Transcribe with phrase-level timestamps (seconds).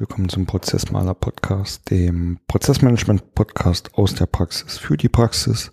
[0.00, 5.72] Willkommen zum Prozessmaler Podcast, dem Prozessmanagement Podcast aus der Praxis für die Praxis.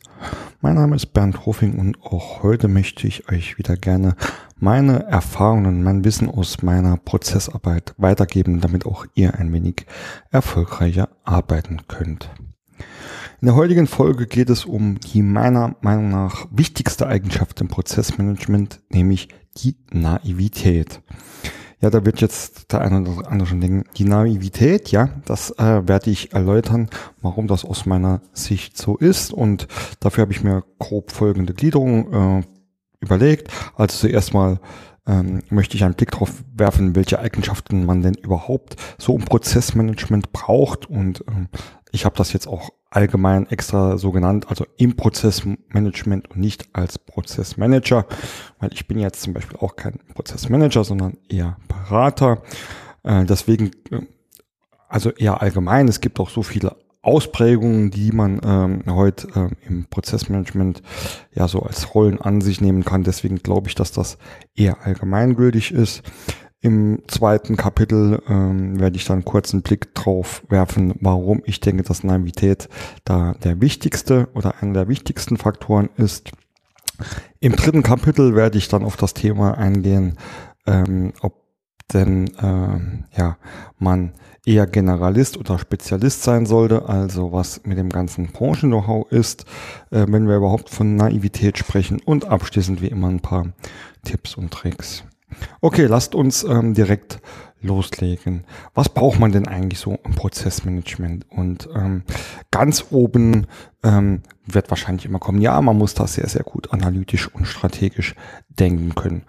[0.59, 4.17] Mein Name ist Bernd Hofing und auch heute möchte ich euch wieder gerne
[4.59, 9.85] meine Erfahrungen mein Wissen aus meiner Prozessarbeit weitergeben, damit auch ihr ein wenig
[10.29, 12.29] erfolgreicher arbeiten könnt.
[13.39, 18.81] In der heutigen Folge geht es um die meiner Meinung nach wichtigste Eigenschaft im Prozessmanagement,
[18.89, 21.01] nämlich die Naivität.
[21.79, 25.87] Ja, da wird jetzt der eine oder andere schon denken, die Naivität, ja, das äh,
[25.87, 26.89] werde ich erläutern,
[27.21, 29.31] warum das aus meiner Sicht so ist.
[29.31, 29.67] Und
[29.99, 32.43] dafür habe ich mir grob folgende Gliederung äh,
[32.99, 33.51] überlegt.
[33.75, 34.59] Also zuerst mal
[35.05, 40.31] ähm, möchte ich einen Blick darauf werfen, welche Eigenschaften man denn überhaupt so im Prozessmanagement
[40.31, 40.89] braucht.
[40.89, 41.47] Und ähm,
[41.91, 46.97] ich habe das jetzt auch allgemein extra so genannt, also im Prozessmanagement und nicht als
[46.97, 48.05] Prozessmanager,
[48.59, 52.41] weil ich bin jetzt zum Beispiel auch kein Prozessmanager, sondern eher Berater.
[53.03, 54.01] Äh, deswegen, äh,
[54.87, 59.85] also eher allgemein, es gibt auch so viele Ausprägungen, die man ähm, heute äh, im
[59.85, 60.81] Prozessmanagement
[61.33, 63.03] ja so als Rollen an sich nehmen kann.
[63.03, 64.17] Deswegen glaube ich, dass das
[64.55, 66.03] eher allgemeingültig ist.
[66.67, 71.83] Im zweiten Kapitel ähm, werde ich dann kurz einen Blick drauf werfen, warum ich denke,
[71.83, 72.67] dass Naivität
[73.05, 76.29] da der wichtigste oder einer der wichtigsten Faktoren ist.
[77.39, 80.17] Im dritten Kapitel werde ich dann auf das Thema eingehen,
[80.65, 81.35] ähm, ob
[81.93, 83.37] denn äh, ja
[83.79, 84.11] man
[84.45, 89.45] eher Generalist oder Spezialist sein sollte, also was mit dem ganzen Branchen-Know-how ist,
[89.91, 93.53] äh, wenn wir überhaupt von Naivität sprechen und abschließend wie immer ein paar
[94.03, 95.05] Tipps und Tricks.
[95.61, 97.19] Okay, lasst uns ähm, direkt
[97.61, 98.43] loslegen.
[98.73, 101.25] Was braucht man denn eigentlich so im Prozessmanagement?
[101.29, 102.03] Und ähm,
[102.51, 103.47] ganz oben
[103.83, 108.15] ähm, wird wahrscheinlich immer kommen, ja, man muss da sehr, sehr gut analytisch und strategisch
[108.49, 109.23] denken können.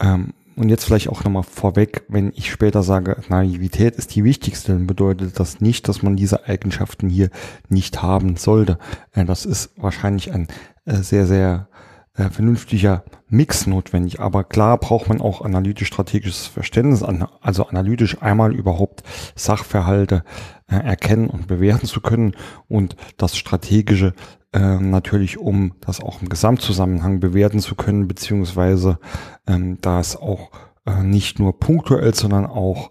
[0.00, 4.72] Ähm, und jetzt vielleicht auch nochmal vorweg, wenn ich später sage, Naivität ist die wichtigste,
[4.72, 7.30] dann bedeutet das nicht, dass man diese Eigenschaften hier
[7.68, 8.78] nicht haben sollte.
[9.12, 10.48] Äh, das ist wahrscheinlich ein
[10.84, 11.68] äh, sehr, sehr
[12.14, 14.20] äh, vernünftiger Mix notwendig.
[14.20, 17.02] Aber klar braucht man auch analytisch-strategisches Verständnis,
[17.40, 19.02] also analytisch einmal überhaupt
[19.34, 20.24] Sachverhalte
[20.66, 22.34] äh, erkennen und bewerten zu können
[22.68, 24.14] und das strategische
[24.52, 28.98] äh, natürlich, um das auch im Gesamtzusammenhang bewerten zu können, beziehungsweise
[29.46, 30.50] ähm, da es auch
[30.86, 32.90] äh, nicht nur punktuell, sondern auch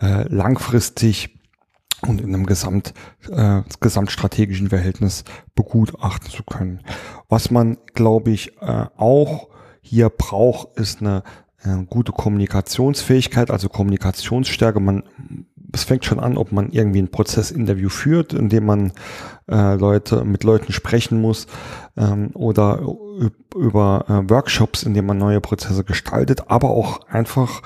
[0.00, 1.38] äh, langfristig
[2.06, 2.94] und in einem Gesamt,
[3.30, 6.80] äh, gesamtstrategischen Verhältnis begutachten zu können.
[7.28, 9.48] Was man, glaube ich, äh, auch
[9.82, 11.22] hier braucht, ist eine
[11.64, 14.80] äh, gute Kommunikationsfähigkeit, also Kommunikationsstärke.
[14.80, 15.02] Man,
[15.72, 18.92] es fängt schon an, ob man irgendwie ein Prozessinterview führt, in dem man
[19.50, 21.46] äh, Leute mit Leuten sprechen muss
[21.96, 22.80] ähm, oder
[23.54, 27.62] über äh, Workshops, in denen man neue Prozesse gestaltet, aber auch einfach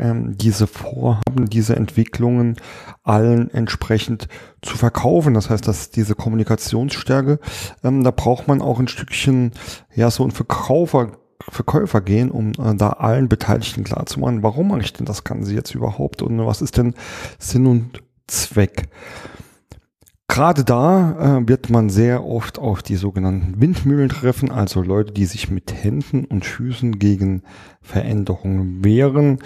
[0.00, 2.56] ähm, diese Vorhaben, diese Entwicklungen
[3.02, 4.28] allen entsprechend
[4.62, 5.34] zu verkaufen.
[5.34, 7.38] Das heißt, dass diese Kommunikationsstärke,
[7.84, 9.52] ähm, da braucht man auch ein Stückchen,
[9.94, 11.19] ja, so ein Verkäufer,
[11.50, 15.74] Verkäufer gehen, um äh, da allen Beteiligten klarzumachen, warum mache ich denn das Ganze jetzt
[15.74, 16.94] überhaupt und was ist denn
[17.38, 18.88] Sinn und Zweck.
[20.28, 25.24] Gerade da äh, wird man sehr oft auf die sogenannten Windmühlen treffen, also Leute, die
[25.24, 27.42] sich mit Händen und Füßen gegen
[27.82, 29.40] Veränderungen wehren.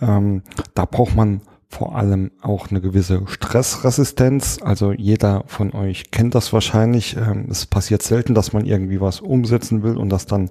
[0.00, 0.42] Ähm,
[0.74, 4.58] da braucht man vor allem auch eine gewisse Stressresistenz.
[4.62, 7.16] Also jeder von euch kennt das wahrscheinlich.
[7.16, 10.50] Ähm, es passiert selten, dass man irgendwie was umsetzen will und das dann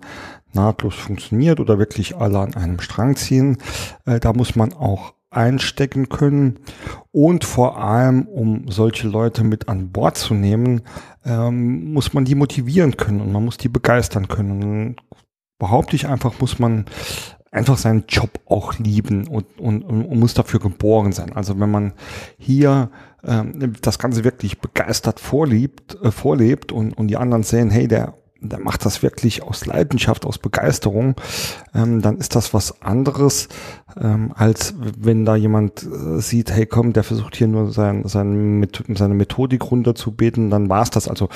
[0.54, 3.58] nahtlos funktioniert oder wirklich alle an einem Strang ziehen.
[4.06, 6.60] Äh, da muss man auch einstecken können
[7.12, 10.82] und vor allem, um solche Leute mit an Bord zu nehmen,
[11.26, 14.96] ähm, muss man die motivieren können und man muss die begeistern können.
[15.60, 16.86] Behaupte ich einfach, muss man
[17.58, 21.34] einfach seinen Job auch lieben und, und, und muss dafür geboren sein.
[21.34, 21.94] Also wenn man
[22.38, 22.90] hier
[23.24, 28.14] ähm, das Ganze wirklich begeistert vorliebt, äh, vorlebt und, und die anderen sehen, hey, der
[28.42, 31.16] der macht das wirklich aus Leidenschaft, aus Begeisterung,
[31.74, 33.48] ähm, dann ist das was anderes,
[34.00, 38.68] ähm, als wenn da jemand äh, sieht, hey komm, der versucht hier nur sein, sein,
[38.96, 41.08] seine Methodik runterzubeten, dann war's das.
[41.08, 41.30] Also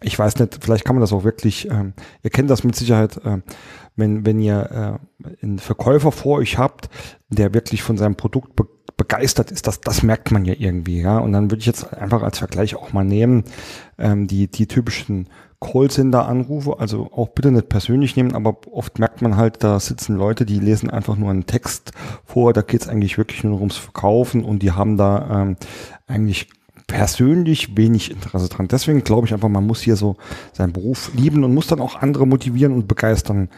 [0.00, 1.92] ich weiß nicht, vielleicht kann man das auch wirklich, ähm,
[2.22, 3.38] ihr kennt das mit Sicherheit, äh,
[3.98, 6.88] wenn, wenn ihr äh, einen Verkäufer vor euch habt,
[7.28, 8.66] der wirklich von seinem Produkt be
[8.96, 11.18] begeistert ist, das, das merkt man ja irgendwie, ja.
[11.18, 13.44] Und dann würde ich jetzt einfach als Vergleich auch mal nehmen,
[13.96, 15.28] ähm, die, die typischen
[15.60, 20.44] Callcenter-Anrufe, also auch bitte nicht persönlich nehmen, aber oft merkt man halt, da sitzen Leute,
[20.44, 21.92] die lesen einfach nur einen Text
[22.24, 25.56] vor, da geht es eigentlich wirklich nur ums Verkaufen und die haben da ähm,
[26.08, 26.48] eigentlich
[26.86, 28.66] persönlich wenig Interesse dran.
[28.66, 30.16] Deswegen glaube ich einfach, man muss hier so
[30.52, 33.48] seinen Beruf lieben und muss dann auch andere motivieren und begeistern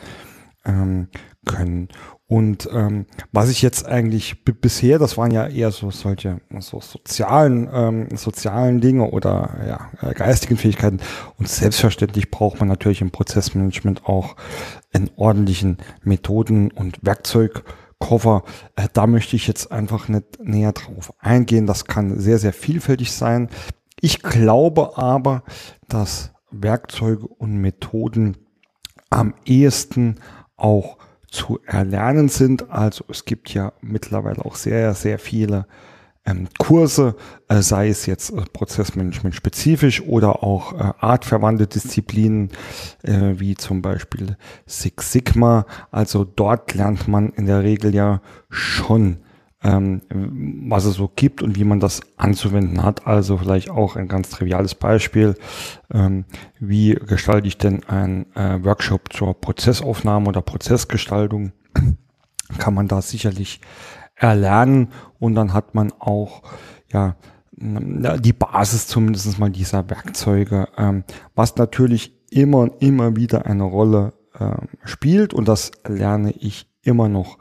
[0.65, 1.09] ähm,
[1.47, 1.89] können.
[2.27, 7.69] Und ähm, was ich jetzt eigentlich bisher, das waren ja eher so solche so sozialen
[7.73, 11.01] ähm, sozialen Dinge oder ja äh, geistigen Fähigkeiten.
[11.39, 14.37] Und selbstverständlich braucht man natürlich im Prozessmanagement auch
[14.93, 18.45] einen ordentlichen Methoden- und Werkzeugkoffer.
[18.77, 21.67] Äh, da möchte ich jetzt einfach nicht näher drauf eingehen.
[21.67, 23.49] Das kann sehr sehr vielfältig sein.
[24.01, 25.43] Ich glaube aber,
[25.89, 28.37] dass Werkzeuge und Methoden
[29.11, 30.21] am ehesten
[30.61, 30.97] auch
[31.31, 32.71] zu erlernen sind.
[32.71, 35.67] Also es gibt ja mittlerweile auch sehr, sehr viele
[36.27, 37.17] ähm, Kurse,
[37.49, 42.51] äh, sei es jetzt äh, Prozessmanagement spezifisch oder auch äh, artverwandte Disziplinen
[43.03, 44.37] äh, wie zum Beispiel
[44.67, 45.67] Six Sigma.
[45.91, 48.21] Also dort lernt man in der Regel ja
[48.51, 49.19] schon
[49.63, 50.01] ähm,
[50.69, 53.07] was es so gibt und wie man das anzuwenden hat.
[53.07, 55.35] Also vielleicht auch ein ganz triviales Beispiel.
[55.93, 56.25] Ähm,
[56.59, 61.53] wie gestalte ich denn ein äh, Workshop zur Prozessaufnahme oder Prozessgestaltung?
[62.59, 63.61] Kann man da sicherlich
[64.15, 66.43] erlernen und dann hat man auch
[66.93, 67.17] ja
[67.61, 71.05] die Basis zumindest mal dieser Werkzeuge, ähm,
[71.35, 77.09] was natürlich immer und immer wieder eine Rolle äh, spielt und das lerne ich immer
[77.09, 77.39] noch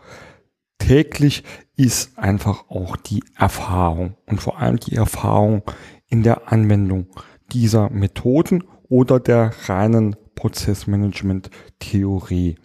[0.78, 1.44] täglich
[1.80, 5.64] ist einfach auch die Erfahrung und vor allem die Erfahrung
[6.08, 7.08] in der Anwendung
[7.54, 12.58] dieser Methoden oder der reinen Prozessmanagement-Theorie.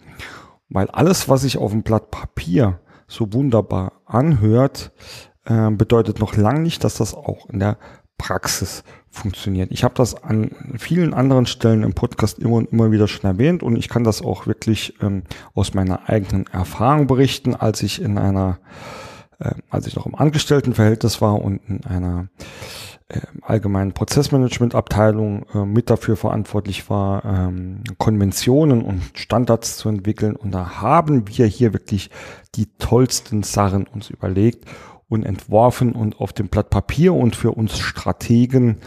[0.67, 4.91] Weil alles, was sich auf dem Blatt Papier so wunderbar anhört,
[5.45, 7.77] äh, bedeutet noch lange nicht, dass das auch in der
[8.17, 8.83] Praxis
[9.15, 9.71] funktioniert.
[9.71, 13.63] Ich habe das an vielen anderen Stellen im Podcast immer und immer wieder schon erwähnt
[13.63, 15.23] und ich kann das auch wirklich ähm,
[15.53, 18.59] aus meiner eigenen Erfahrung berichten, als ich in einer,
[19.39, 22.27] äh, als ich noch im Angestelltenverhältnis war und in einer
[23.07, 30.35] äh, allgemeinen Prozessmanagementabteilung äh, mit dafür verantwortlich war, ähm, Konventionen und Standards zu entwickeln.
[30.35, 32.09] Und da haben wir hier wirklich
[32.55, 34.65] die tollsten Sachen uns überlegt
[35.07, 38.77] und entworfen und auf dem Blatt Papier und für uns Strategen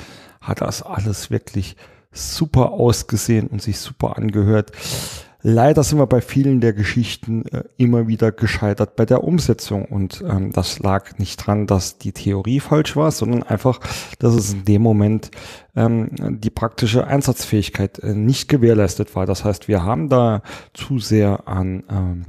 [0.41, 1.77] hat das alles wirklich
[2.11, 4.73] super ausgesehen und sich super angehört.
[5.41, 10.25] Leider sind wir bei vielen der Geschichten äh, immer wieder gescheitert bei der Umsetzung und
[10.29, 13.79] ähm, das lag nicht dran, dass die Theorie falsch war, sondern einfach,
[14.19, 15.31] dass es in dem Moment
[15.77, 16.11] ähm,
[16.41, 19.27] die praktische Einsatzfähigkeit äh, nicht gewährleistet war.
[19.27, 20.43] Das heißt, wir haben da
[20.75, 22.25] zu sehr an ähm,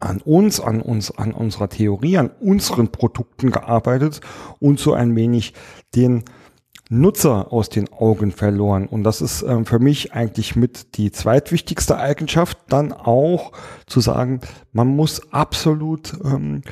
[0.00, 4.20] an uns, an uns, an unserer Theorie, an unseren Produkten gearbeitet
[4.60, 5.54] und so ein wenig
[5.94, 6.24] den
[6.90, 8.86] Nutzer aus den Augen verloren.
[8.86, 13.52] Und das ist ähm, für mich eigentlich mit die zweitwichtigste Eigenschaft, dann auch
[13.86, 14.40] zu sagen,
[14.72, 16.62] man muss absolut ähm,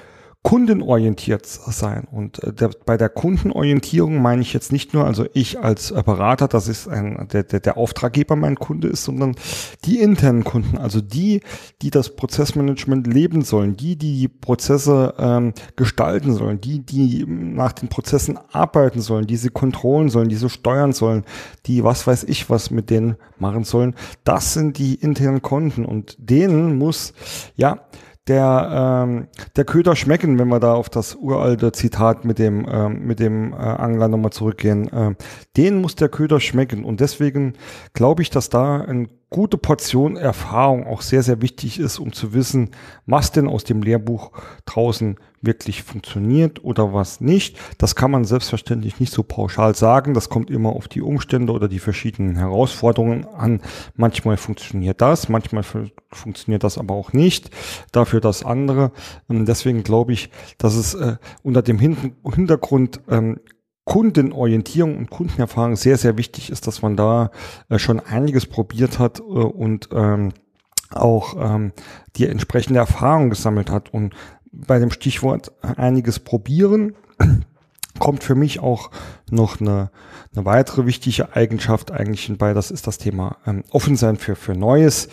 [0.43, 2.09] kundenorientiert sein.
[2.11, 6.49] Und äh, der, bei der Kundenorientierung meine ich jetzt nicht nur, also ich als Berater,
[6.49, 9.37] das ist ein, der, der, der Auftraggeber mein Kunde ist, sondern
[9.85, 11.43] die internen Kunden, also die,
[11.81, 17.73] die das Prozessmanagement leben sollen, die, die die Prozesse ähm, gestalten sollen, die, die nach
[17.73, 21.25] den Prozessen arbeiten sollen, diese Kontrollen sollen, diese steuern sollen,
[21.67, 23.95] die was weiß ich was mit denen machen sollen.
[24.25, 27.15] Das sind die internen Kunden und denen muss,
[27.55, 27.79] ja,
[28.29, 33.05] der, ähm, der Köder schmecken, wenn wir da auf das uralte Zitat mit dem, ähm,
[33.05, 34.89] mit dem äh, Angler nochmal zurückgehen.
[34.93, 35.15] Äh,
[35.57, 36.85] den muss der Köder schmecken.
[36.85, 37.55] Und deswegen
[37.95, 42.33] glaube ich, dass da ein gute Portion Erfahrung auch sehr, sehr wichtig ist, um zu
[42.33, 42.71] wissen,
[43.07, 44.31] was denn aus dem Lehrbuch
[44.67, 47.59] draußen wirklich funktioniert oder was nicht.
[47.77, 50.15] Das kann man selbstverständlich nicht so pauschal sagen.
[50.15, 53.61] Das kommt immer auf die Umstände oder die verschiedenen Herausforderungen an.
[53.97, 55.65] Manchmal funktioniert das, manchmal
[56.11, 57.51] funktioniert das aber auch nicht.
[57.91, 58.93] Dafür das andere.
[59.29, 63.41] Und deswegen glaube ich, dass es äh, unter dem Hintergrund ähm,
[63.85, 67.31] Kundenorientierung und Kundenerfahrung sehr, sehr wichtig ist, dass man da
[67.69, 70.33] äh, schon einiges probiert hat äh, und ähm,
[70.91, 71.73] auch ähm,
[72.17, 73.93] die entsprechende Erfahrung gesammelt hat.
[73.93, 74.15] Und
[74.53, 76.95] bei dem Stichwort einiges probieren
[77.99, 78.91] kommt für mich auch
[79.31, 79.91] noch eine,
[80.35, 82.55] eine weitere wichtige Eigenschaft eigentlich bei.
[82.55, 85.09] Das ist das Thema ähm, offen sein für, für Neues.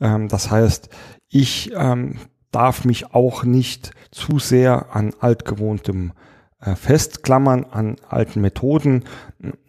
[0.00, 0.88] Ähm, das heißt,
[1.28, 2.18] ich ähm,
[2.50, 6.12] darf mich auch nicht zu sehr an altgewohntem
[6.60, 9.04] festklammern an alten Methoden.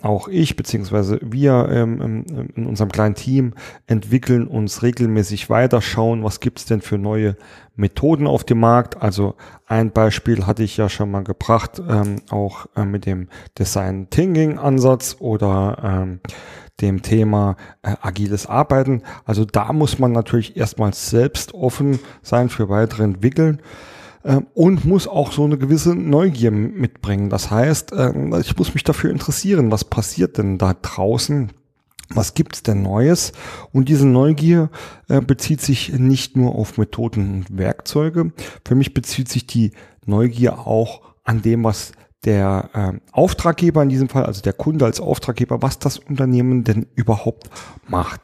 [0.01, 3.53] Auch ich beziehungsweise wir ähm, in unserem kleinen Team
[3.87, 7.37] entwickeln uns regelmäßig weiter, schauen, was gibt's denn für neue
[7.75, 9.01] Methoden auf dem Markt.
[9.01, 9.35] Also
[9.67, 14.57] ein Beispiel hatte ich ja schon mal gebracht, ähm, auch äh, mit dem Design Thinking
[14.57, 16.19] Ansatz oder ähm,
[16.81, 19.03] dem Thema äh, agiles Arbeiten.
[19.25, 23.61] Also da muss man natürlich erstmal selbst offen sein für weitere Entwickeln.
[24.23, 27.29] Ähm, und muss auch so eine gewisse Neugier mitbringen.
[27.29, 31.51] Das heißt, ähm, ich muss mich dafür interessieren, was passiert denn da draußen?
[32.15, 33.31] was gibt's denn Neues?
[33.71, 34.69] Und diese Neugier
[35.07, 38.31] äh, bezieht sich nicht nur auf Methoden und Werkzeuge.
[38.65, 39.71] Für mich bezieht sich die
[40.05, 41.93] Neugier auch an dem, was
[42.25, 46.85] der äh, Auftraggeber in diesem Fall, also der Kunde als Auftraggeber, was das Unternehmen denn
[46.93, 47.49] überhaupt
[47.87, 48.21] macht.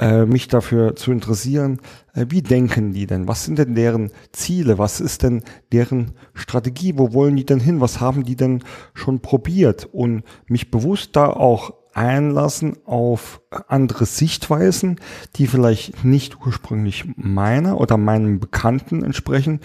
[0.00, 1.80] Äh, mich dafür zu interessieren,
[2.14, 3.28] äh, wie denken die denn?
[3.28, 4.78] Was sind denn deren Ziele?
[4.78, 6.98] Was ist denn deren Strategie?
[6.98, 7.80] Wo wollen die denn hin?
[7.80, 9.88] Was haben die denn schon probiert?
[9.92, 15.00] Und mich bewusst da auch einlassen auf andere Sichtweisen,
[15.36, 19.60] die vielleicht nicht ursprünglich meiner oder meinem Bekannten entsprechen,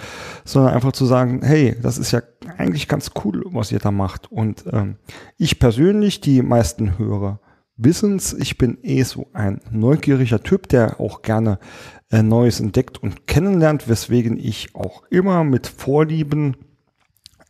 [0.45, 2.21] sondern einfach zu sagen, hey, das ist ja
[2.57, 4.31] eigentlich ganz cool, was ihr da macht.
[4.31, 4.95] Und ähm,
[5.38, 7.41] ich persönlich, die meisten Hörer
[7.75, 11.59] wissen's, ich bin eh so ein neugieriger Typ, der auch gerne
[12.11, 16.55] äh, Neues entdeckt und kennenlernt, weswegen ich auch immer mit Vorlieben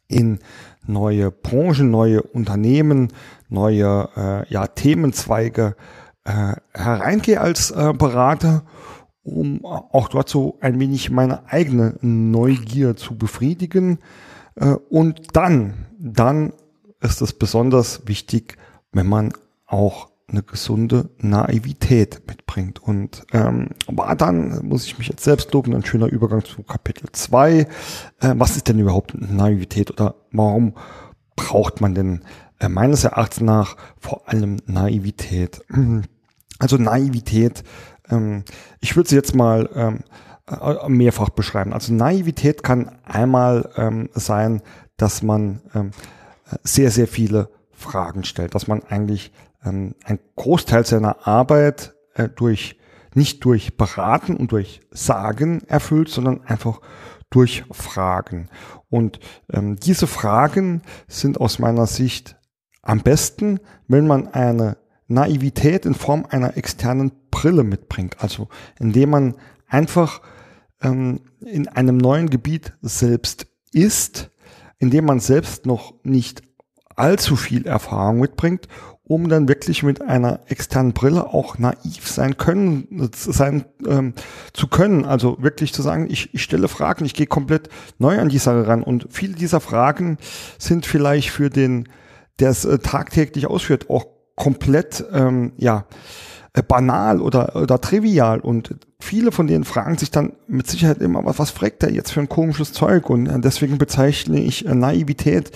[0.07, 0.39] in
[0.87, 3.09] neue Branchen, neue Unternehmen,
[3.51, 5.75] neue äh, ja, Themenzweige
[6.23, 8.63] äh, hereingehe als äh, Berater,
[9.23, 13.99] um auch dort so ein wenig meine eigene Neugier zu befriedigen.
[14.55, 16.53] Äh, und dann, dann
[17.01, 18.57] ist es besonders wichtig,
[18.91, 19.33] wenn man
[19.65, 22.81] auch eine gesunde Naivität mitbringt.
[22.81, 27.07] Und ähm, aber dann muss ich mich jetzt selbst loben, ein schöner Übergang zu Kapitel
[27.11, 27.59] 2.
[27.59, 27.65] Äh,
[28.19, 30.73] was ist denn überhaupt Naivität oder warum
[31.35, 32.21] braucht man denn
[32.69, 35.63] meines Erachtens nach vor allem Naivität?
[36.59, 37.63] Also Naivität,
[38.11, 38.43] ähm,
[38.81, 40.03] ich würde sie jetzt mal ähm,
[40.47, 41.73] äh, mehrfach beschreiben.
[41.73, 44.61] Also Naivität kann einmal ähm, sein,
[44.95, 45.89] dass man ähm,
[46.61, 49.31] sehr, sehr viele Fragen stellt, dass man eigentlich
[49.65, 52.77] ähm, ein Großteil seiner Arbeit äh, durch
[53.13, 56.79] nicht durch Beraten und durch Sagen erfüllt, sondern einfach
[57.29, 58.49] durch Fragen.
[58.89, 59.19] Und
[59.51, 62.37] ähm, diese Fragen sind aus meiner Sicht
[62.81, 68.17] am besten, wenn man eine Naivität in Form einer externen Brille mitbringt.
[68.19, 68.47] Also
[68.79, 69.35] indem man
[69.67, 70.21] einfach
[70.81, 74.31] ähm, in einem neuen Gebiet selbst ist,
[74.79, 76.41] indem man selbst noch nicht
[76.95, 78.67] allzu viel Erfahrung mitbringt
[79.11, 84.13] um dann wirklich mit einer externen Brille auch naiv sein können, sein ähm,
[84.53, 85.03] zu können.
[85.03, 88.67] Also wirklich zu sagen, ich, ich stelle Fragen, ich gehe komplett neu an die Sache
[88.67, 88.83] ran.
[88.83, 90.17] Und viele dieser Fragen
[90.57, 91.89] sind vielleicht für den,
[92.41, 94.05] der es äh, tagtäglich ausführt, auch
[94.35, 95.85] komplett ähm, ja
[96.53, 101.23] äh, banal oder, oder trivial und viele von denen fragen sich dann mit Sicherheit immer,
[101.23, 104.75] was, was fragt er jetzt für ein komisches Zeug und äh, deswegen bezeichne ich äh,
[104.75, 105.51] Naivität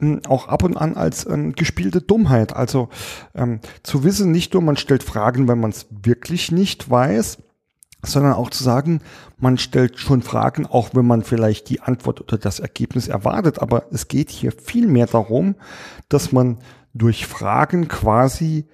[0.00, 2.56] ähm, auch ab und an als ähm, gespielte Dummheit.
[2.56, 2.88] Also
[3.34, 7.38] ähm, zu wissen, nicht nur man stellt Fragen, wenn man es wirklich nicht weiß,
[8.04, 9.00] sondern auch zu sagen,
[9.38, 13.60] man stellt schon Fragen, auch wenn man vielleicht die Antwort oder das Ergebnis erwartet.
[13.60, 15.54] Aber es geht hier viel mehr darum,
[16.08, 16.58] dass man
[16.94, 18.66] durch Fragen quasi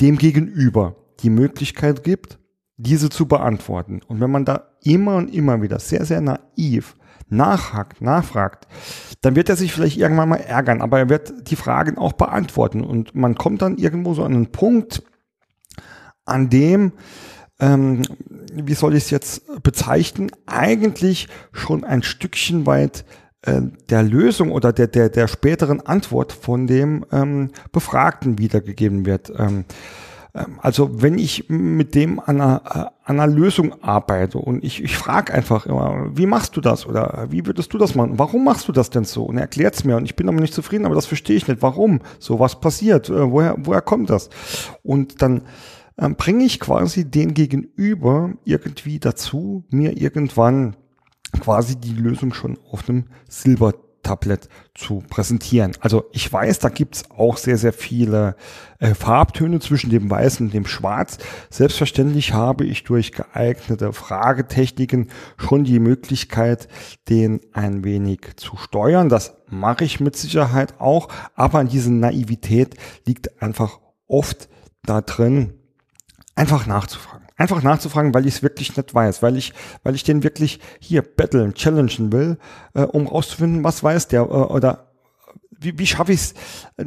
[0.00, 2.38] dem Gegenüber die Möglichkeit gibt,
[2.76, 4.00] diese zu beantworten.
[4.06, 6.96] Und wenn man da immer und immer wieder sehr, sehr naiv
[7.28, 8.66] nachhakt, nachfragt,
[9.20, 12.82] dann wird er sich vielleicht irgendwann mal ärgern, aber er wird die Fragen auch beantworten.
[12.82, 15.02] Und man kommt dann irgendwo so an einen Punkt,
[16.24, 16.92] an dem,
[17.60, 18.02] ähm,
[18.52, 23.04] wie soll ich es jetzt bezeichnen, eigentlich schon ein Stückchen weit
[23.42, 29.32] äh, der Lösung oder der, der, der späteren Antwort von dem ähm, Befragten wiedergegeben wird.
[29.36, 29.64] Ähm,
[30.34, 34.82] ähm, also wenn ich mit dem an einer, äh, an einer Lösung arbeite und ich,
[34.82, 38.18] ich frage einfach immer, wie machst du das oder wie würdest du das machen?
[38.18, 39.24] Warum machst du das denn so?
[39.24, 41.48] Und er erklärt es mir und ich bin aber nicht zufrieden, aber das verstehe ich
[41.48, 41.62] nicht.
[41.62, 42.00] Warum?
[42.18, 43.08] So was passiert?
[43.08, 44.30] Äh, woher, woher kommt das?
[44.82, 45.42] Und dann
[46.00, 50.76] ähm, bringe ich quasi den Gegenüber irgendwie dazu, mir irgendwann
[51.40, 55.72] quasi die Lösung schon auf einem Silber Tablet zu präsentieren.
[55.80, 58.34] Also ich weiß, da gibt's auch sehr, sehr viele
[58.78, 61.18] äh, Farbtöne zwischen dem Weiß und dem Schwarz.
[61.50, 66.68] Selbstverständlich habe ich durch geeignete Fragetechniken schon die Möglichkeit,
[67.08, 69.10] den ein wenig zu steuern.
[69.10, 72.76] Das mache ich mit Sicherheit auch, aber an diese Naivität
[73.06, 74.48] liegt einfach oft
[74.82, 75.59] da drin,
[76.40, 77.26] einfach nachzufragen.
[77.36, 81.02] Einfach nachzufragen, weil ich es wirklich nicht weiß, weil ich, weil ich den wirklich hier
[81.02, 82.38] battlen, challengen will,
[82.74, 84.90] äh, um rauszufinden, was weiß der äh, oder
[85.50, 86.34] wie, wie schaffe ich es,
[86.78, 86.86] äh,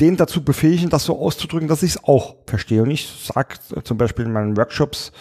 [0.00, 2.82] den dazu befähigen, das so auszudrücken, dass ich es auch verstehe.
[2.82, 5.12] Und ich sage zum Beispiel in meinen Workshops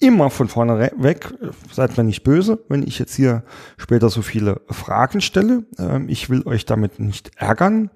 [0.00, 1.32] immer von vorne weg,
[1.72, 3.44] seid mir nicht böse, wenn ich jetzt hier
[3.76, 5.64] später so viele Fragen stelle.
[5.78, 7.90] Ähm, ich will euch damit nicht ärgern.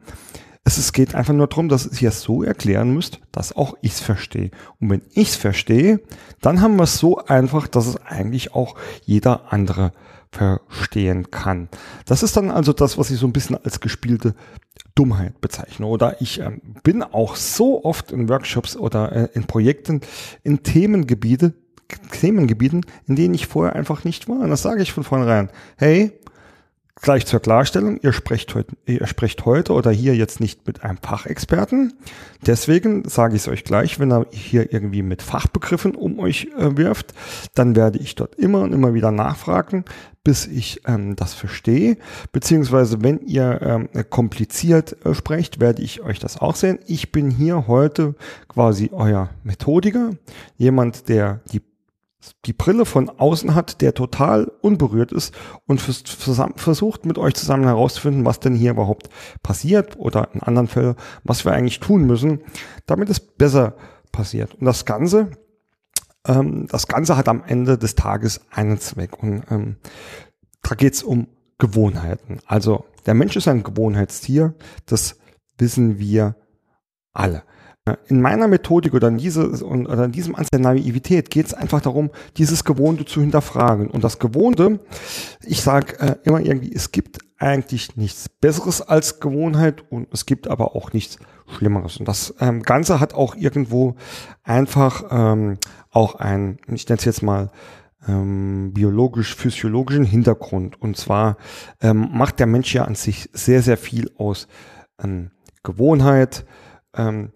[0.65, 3.93] Es, es geht einfach nur darum, dass ihr es so erklären müsst, dass auch ich
[3.93, 4.51] es verstehe.
[4.81, 6.01] Und wenn ich es verstehe,
[6.41, 9.93] dann haben wir es so einfach, dass es eigentlich auch jeder andere
[10.33, 11.69] verstehen kann.
[12.07, 14.35] Das ist dann also das, was ich so ein bisschen als gespielte
[14.95, 15.87] Dummheit bezeichne.
[15.87, 20.01] Oder ich ähm, bin auch so oft in Workshops oder äh, in Projekten
[20.43, 21.55] in Themengebiete,
[22.11, 24.41] Themengebieten, in denen ich vorher einfach nicht war.
[24.41, 25.51] Und das sage ich von vornherein.
[25.77, 26.13] Hey,
[27.05, 30.97] Gleich zur Klarstellung, ihr sprecht, heute, ihr sprecht heute oder hier jetzt nicht mit einem
[30.97, 31.93] Fachexperten.
[32.47, 36.79] Deswegen sage ich es euch gleich, wenn er hier irgendwie mit Fachbegriffen um euch äh,
[36.79, 37.13] wirft,
[37.55, 39.85] dann werde ich dort immer und immer wieder nachfragen,
[40.25, 41.99] bis ich ähm, das verstehe.
[42.33, 46.79] Beziehungsweise wenn ihr ähm, kompliziert äh, sprecht, werde ich euch das auch sehen.
[46.87, 48.15] Ich bin hier heute
[48.49, 50.13] quasi euer Methodiker,
[50.57, 51.61] jemand, der die
[52.45, 55.35] die Brille von außen hat, der total unberührt ist
[55.67, 59.09] und versucht mit euch zusammen herauszufinden, was denn hier überhaupt
[59.43, 62.41] passiert oder in anderen Fällen, was wir eigentlich tun müssen,
[62.87, 63.77] damit es besser
[64.13, 64.55] passiert.
[64.55, 65.31] Und das Ganze,
[66.27, 69.77] ähm, das Ganze hat am Ende des Tages einen Zweck und ähm,
[70.63, 71.29] da geht es um
[71.59, 72.39] Gewohnheiten.
[72.47, 74.55] Also der Mensch ist ein Gewohnheitstier,
[74.87, 75.19] das
[75.59, 76.37] wissen wir
[77.13, 77.45] alle.
[78.07, 81.83] In meiner Methodik oder in, diese, oder in diesem Ansatz der Naivität geht es einfach
[81.83, 83.89] darum, dieses Gewohnte zu hinterfragen.
[83.89, 84.81] Und das Gewohnte,
[85.43, 90.49] ich sage äh, immer irgendwie, es gibt eigentlich nichts Besseres als Gewohnheit und es gibt
[90.49, 91.99] aber auch nichts Schlimmeres.
[91.99, 93.97] Und das ähm, Ganze hat auch irgendwo
[94.43, 95.59] einfach ähm,
[95.91, 97.51] auch ein, ich nenne es jetzt mal,
[98.09, 100.81] ähm, biologisch-physiologischen Hintergrund.
[100.81, 101.37] Und zwar
[101.83, 104.49] ähm, macht der Mensch ja an sich sehr, sehr viel aus
[105.03, 106.47] ähm, Gewohnheit,
[106.97, 107.33] ähm,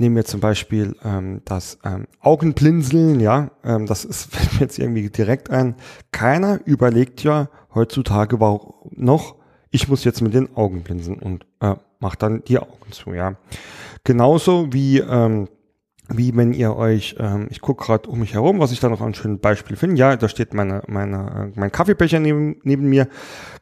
[0.00, 4.78] Nehmen wir zum Beispiel ähm, das ähm, Augenblinzeln, ja, ähm, das ist fällt mir jetzt
[4.78, 5.74] irgendwie direkt ein.
[6.10, 9.34] Keiner überlegt ja heutzutage warum noch,
[9.70, 13.34] ich muss jetzt mit den Augen blinzeln und äh, macht dann die Augen zu, ja.
[14.02, 15.48] Genauso wie ähm,
[16.08, 19.02] wie wenn ihr euch, ähm, ich gucke gerade um mich herum, was ich da noch
[19.02, 19.96] ein schönes Beispiel finde.
[19.96, 23.06] Ja, da steht meine, meine, mein Kaffeebecher neben, neben mir.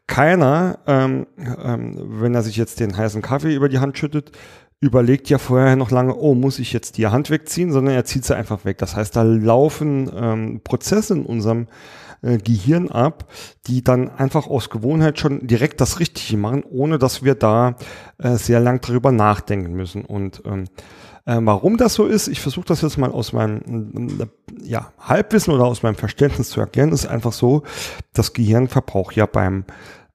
[0.07, 4.33] Keiner, ähm, ähm, wenn er sich jetzt den heißen Kaffee über die Hand schüttet,
[4.81, 8.25] überlegt ja vorher noch lange, oh, muss ich jetzt die Hand wegziehen, sondern er zieht
[8.25, 8.79] sie einfach weg.
[8.79, 11.67] Das heißt, da laufen ähm, Prozesse in unserem
[12.23, 13.31] äh, Gehirn ab,
[13.67, 17.77] die dann einfach aus Gewohnheit schon direkt das Richtige machen, ohne dass wir da
[18.19, 20.05] äh, sehr lang darüber nachdenken müssen.
[20.05, 20.64] Und ähm,
[21.27, 24.31] äh, warum das so ist, ich versuche das jetzt mal aus meinem
[24.62, 27.64] ja, Halbwissen oder aus meinem Verständnis zu erklären, ist einfach so,
[28.12, 29.64] das Gehirn verbraucht ja beim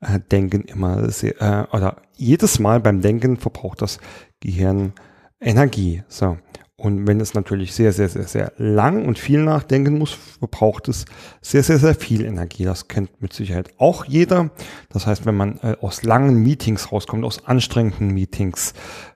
[0.02, 4.00] äh, Denken immer sehr, äh, oder jedes Mal beim Denken verbraucht das
[4.44, 4.94] Gehirn
[5.40, 6.04] Energie.
[6.10, 6.38] So.
[6.76, 11.06] Und wenn es natürlich sehr, sehr, sehr, sehr lang und viel nachdenken muss, verbraucht es
[11.42, 12.66] sehr, sehr, sehr viel Energie.
[12.66, 14.50] Das kennt mit Sicherheit auch jeder.
[14.90, 18.74] Das heißt, wenn man äh, aus langen Meetings rauskommt, aus anstrengenden Meetings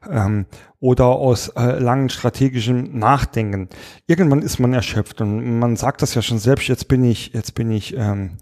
[0.10, 0.46] ähm,
[0.80, 3.68] oder aus äh, langen strategischen Nachdenken,
[4.06, 6.70] irgendwann ist man erschöpft und man sagt das ja schon selbst.
[6.70, 8.38] Jetzt bin ich, jetzt bin ich ähm,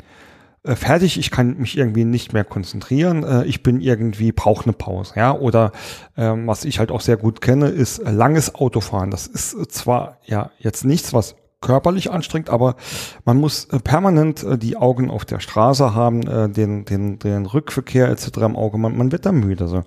[0.66, 4.74] äh, fertig, ich kann mich irgendwie nicht mehr konzentrieren, äh, ich bin irgendwie, brauche eine
[4.74, 5.72] Pause, ja, oder
[6.18, 9.12] ähm, was ich halt auch sehr gut kenne, ist langes Autofahren.
[9.12, 12.76] Das ist zwar ja jetzt nichts, was körperlich anstrengend, aber
[13.26, 17.48] man muss äh, permanent äh, die Augen auf der Straße haben, äh, den, den, den
[17.48, 18.38] Rückverkehr etc.
[18.38, 18.78] im Auge.
[18.78, 19.68] Man, man wird da müde.
[19.68, 19.82] So.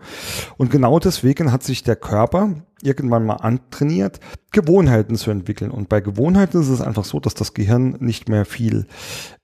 [0.57, 2.51] Und genau deswegen hat sich der Körper
[2.83, 4.19] irgendwann mal antrainiert,
[4.51, 5.71] Gewohnheiten zu entwickeln.
[5.71, 8.87] Und bei Gewohnheiten ist es einfach so, dass das Gehirn nicht mehr viel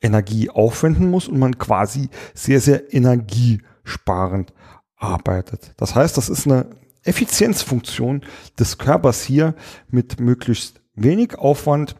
[0.02, 4.52] Energie aufwenden muss und man quasi sehr, sehr energiesparend
[4.96, 5.72] arbeitet.
[5.76, 6.66] Das heißt, das ist eine
[7.04, 8.22] Effizienzfunktion
[8.58, 9.54] des Körpers hier
[9.88, 11.94] mit möglichst wenig Aufwand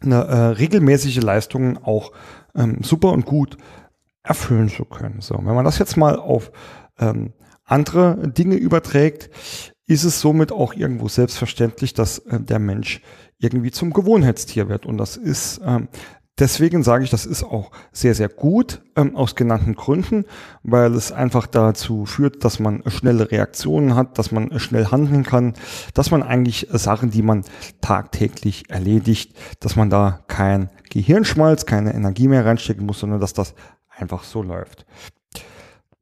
[0.00, 2.12] eine äh, regelmäßige Leistung auch
[2.54, 3.56] ähm, super und gut
[4.22, 5.20] erfüllen zu können.
[5.20, 6.52] So, wenn man das jetzt mal auf
[6.98, 7.32] ähm,
[7.64, 9.30] andere Dinge überträgt,
[9.86, 13.00] ist es somit auch irgendwo selbstverständlich, dass äh, der Mensch
[13.38, 14.86] irgendwie zum Gewohnheitstier wird.
[14.86, 15.88] Und das ist ähm,
[16.40, 20.24] Deswegen sage ich, das ist auch sehr, sehr gut ähm, aus genannten Gründen,
[20.62, 25.52] weil es einfach dazu führt, dass man schnelle Reaktionen hat, dass man schnell handeln kann,
[25.92, 27.44] dass man eigentlich Sachen, die man
[27.82, 33.54] tagtäglich erledigt, dass man da kein Gehirnschmalz, keine Energie mehr reinstecken muss, sondern dass das
[33.90, 34.86] einfach so läuft.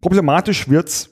[0.01, 1.11] Problematisch wird's,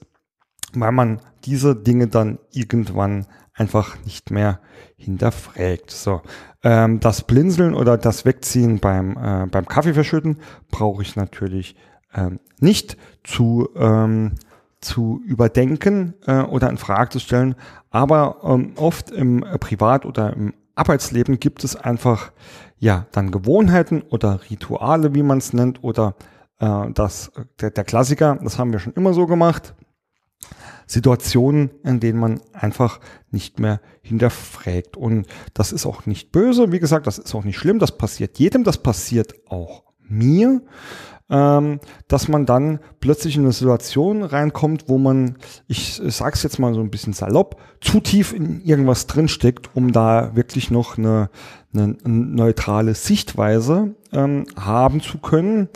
[0.72, 3.26] weil man diese Dinge dann irgendwann
[3.57, 4.61] einfach nicht mehr
[4.97, 5.90] hinterfragt.
[5.90, 6.21] So,
[6.62, 10.38] ähm, das Blinzeln oder das Wegziehen beim äh, beim Kaffeeverschütten
[10.71, 11.77] brauche ich natürlich
[12.14, 14.35] ähm, nicht zu ähm,
[14.81, 17.57] zu überdenken äh, oder in Frage zu stellen.
[17.90, 22.33] Aber ähm, oft im Privat- oder im Arbeitsleben gibt es einfach
[22.79, 26.14] ja dann Gewohnheiten oder Rituale, wie man es nennt, oder
[26.59, 28.38] äh, das der, der Klassiker.
[28.42, 29.75] Das haben wir schon immer so gemacht
[30.87, 34.96] Situationen, in denen man einfach nicht mehr hinterfragt.
[34.96, 38.38] Und das ist auch nicht böse, wie gesagt, das ist auch nicht schlimm, das passiert
[38.38, 40.62] jedem, das passiert auch mir,
[41.29, 46.72] ähm, dass man dann plötzlich in eine Situation reinkommt, wo man, ich, sag's jetzt mal
[46.72, 51.31] so ein bisschen salopp, zu tief in irgendwas drinsteckt, um da wirklich noch eine,
[51.76, 55.68] eine neutrale Sichtweise ähm, haben zu können.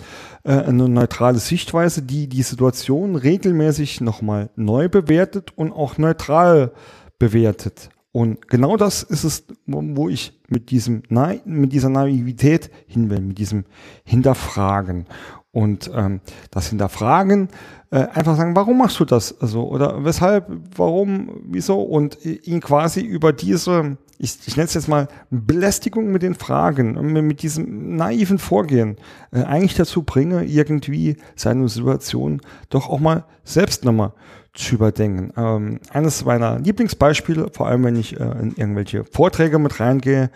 [0.42, 6.72] Äh, eine neutrale Sichtweise, die die Situation regelmäßig nochmal neu bewertet und auch neutral
[7.18, 7.90] bewertet.
[8.12, 11.02] Und genau das ist es, wo ich mit diesem,
[11.44, 13.64] mit dieser Naivität hin will, mit diesem
[14.04, 15.06] Hinterfragen.
[15.52, 17.48] Und ähm, das Hinterfragen,
[17.90, 19.40] äh, einfach sagen, warum machst du das?
[19.40, 21.82] Also, oder weshalb, warum, wieso?
[21.82, 27.12] Und ihn quasi über diese, ich, ich nenne es jetzt mal Belästigung mit den Fragen,
[27.12, 28.96] mit diesem naiven Vorgehen,
[29.33, 34.12] äh, eigentlich dazu bringe, irgendwie seine Situation doch auch mal selbst nochmal
[34.52, 35.33] zu überdenken.
[35.37, 40.30] Ähm, eines meiner Lieblingsbeispiele, vor allem wenn ich äh, in irgendwelche Vorträge mit reingehe,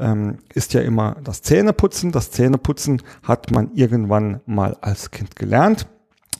[0.00, 2.10] ähm, ist ja immer das Zähneputzen.
[2.10, 5.86] Das Zähneputzen hat man irgendwann mal als Kind gelernt,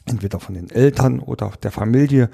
[0.05, 2.29] entweder von den Eltern oder der Familie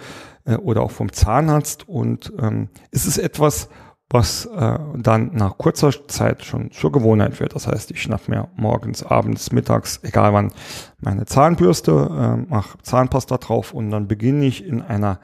[0.46, 1.86] äh, oder auch vom Zahnarzt.
[1.86, 3.68] Und ähm, es ist etwas,
[4.14, 7.56] was äh, dann nach kurzer Zeit schon zur Gewohnheit wird.
[7.56, 10.52] Das heißt, ich schnapp mir morgens, abends, mittags, egal wann,
[11.00, 15.18] meine Zahnbürste, äh, mache Zahnpasta drauf und dann beginne ich in einer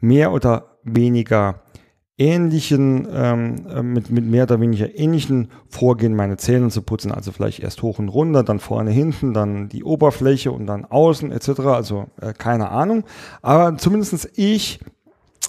[0.00, 1.62] mehr oder weniger
[2.18, 7.12] ähnlichen, ähm, äh, mit, mit mehr oder weniger ähnlichen Vorgehen meine Zähne zu putzen.
[7.12, 11.30] Also vielleicht erst hoch und runter, dann vorne, hinten, dann die Oberfläche und dann außen
[11.30, 11.60] etc.
[11.60, 13.04] Also äh, keine Ahnung.
[13.40, 14.80] Aber zumindestens ich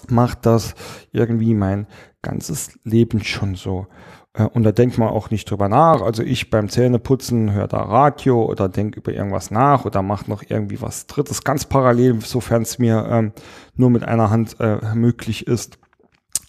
[0.10, 0.76] mache das
[1.12, 1.88] irgendwie mein
[2.24, 3.86] ganzes Leben schon so.
[4.34, 6.02] Äh, und da denkt man auch nicht drüber nach.
[6.02, 10.44] Also ich beim Zähneputzen höre da Radio oder denke über irgendwas nach oder mache noch
[10.48, 13.34] irgendwie was Drittes ganz parallel, sofern es mir ähm,
[13.76, 15.78] nur mit einer Hand äh, möglich ist.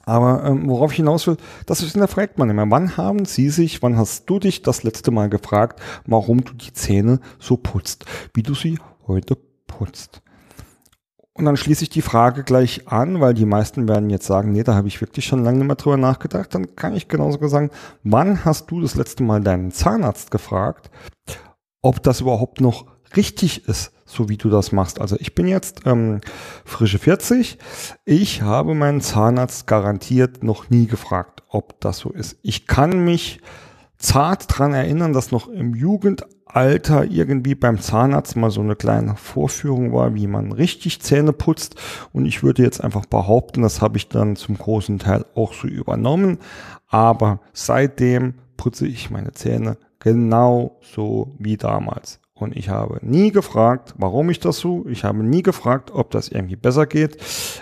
[0.07, 2.71] Aber ähm, worauf ich hinaus will, das ist hinterfragt man immer.
[2.71, 6.73] Wann haben Sie sich, wann hast du dich das letzte Mal gefragt, warum du die
[6.73, 10.24] Zähne so putzt, wie du sie heute putzt?
[11.37, 14.63] Und dann schließe ich die Frage gleich an, weil die meisten werden jetzt sagen, nee,
[14.63, 16.55] da habe ich wirklich schon lange nicht mehr drüber nachgedacht.
[16.55, 17.71] Dann kann ich genauso sagen,
[18.05, 20.91] wann hast du das letzte Mal deinen Zahnarzt gefragt,
[21.83, 25.01] ob das überhaupt noch richtig ist, so wie du das machst.
[25.01, 26.21] Also ich bin jetzt ähm,
[26.65, 27.59] frische 40.
[28.05, 32.39] Ich habe meinen Zahnarzt garantiert noch nie gefragt, ob das so ist.
[32.43, 33.41] Ich kann mich
[33.99, 35.75] zart dran erinnern, dass noch im
[36.55, 41.75] Jugendalter irgendwie beim Zahnarzt mal so eine kleine Vorführung war, wie man richtig Zähne putzt.
[42.13, 45.67] Und ich würde jetzt einfach behaupten, das habe ich dann zum großen Teil auch so
[45.67, 46.39] übernommen.
[46.87, 52.21] Aber seitdem putze ich meine Zähne genau so wie damals.
[52.37, 54.85] Und ich habe nie gefragt, warum ich das so.
[54.89, 57.17] Ich habe nie gefragt, ob das irgendwie besser geht.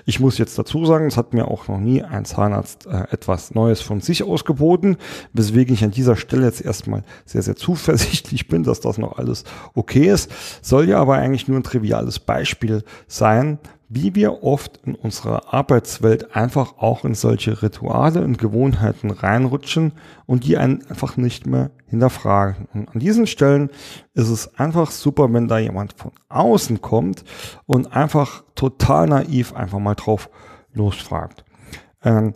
[0.06, 3.54] Ich muss jetzt dazu sagen, es hat mir auch noch nie ein Zahnarzt äh, etwas
[3.54, 4.96] Neues von sich ausgeboten,
[5.34, 9.44] weswegen ich an dieser Stelle jetzt erstmal sehr, sehr zuversichtlich bin, dass das noch alles
[9.74, 10.30] okay ist.
[10.62, 13.58] Soll ja aber eigentlich nur ein triviales Beispiel sein,
[13.94, 19.92] wie wir oft in unserer Arbeitswelt einfach auch in solche Rituale und Gewohnheiten reinrutschen
[20.24, 22.68] und die einen einfach nicht mehr hinterfragen.
[22.72, 23.68] Und an diesen Stellen
[24.14, 27.24] ist es einfach super, wenn da jemand von außen kommt
[27.66, 30.30] und einfach total naiv einfach mal drauf
[30.72, 31.44] losfragt.
[32.02, 32.32] Ähm,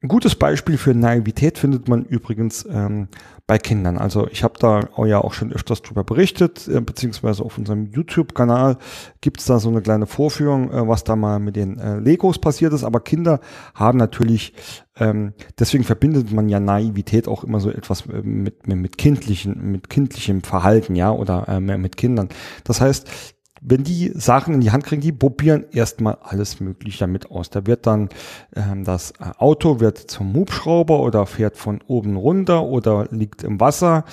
[0.00, 3.08] ein gutes Beispiel für Naivität findet man übrigens ähm,
[3.46, 3.98] bei Kindern.
[3.98, 8.78] Also ich habe da ja auch schon öfters drüber berichtet, äh, beziehungsweise auf unserem YouTube-Kanal
[9.20, 12.72] gibt's da so eine kleine Vorführung, äh, was da mal mit den äh, Legos passiert
[12.72, 12.84] ist.
[12.84, 13.40] Aber Kinder
[13.74, 14.54] haben natürlich,
[14.96, 19.72] ähm, deswegen verbindet man ja Naivität auch immer so etwas äh, mit, mit, mit kindlichen,
[19.72, 22.30] mit kindlichem Verhalten, ja, oder äh, mit Kindern.
[22.64, 23.33] Das heißt,
[23.66, 27.48] wenn die Sachen in die Hand kriegen, die probieren erstmal alles Mögliche damit aus.
[27.48, 28.10] Da wird dann
[28.54, 33.58] ähm, das äh, Auto wird zum Hubschrauber oder fährt von oben runter oder liegt im
[33.60, 34.04] Wasser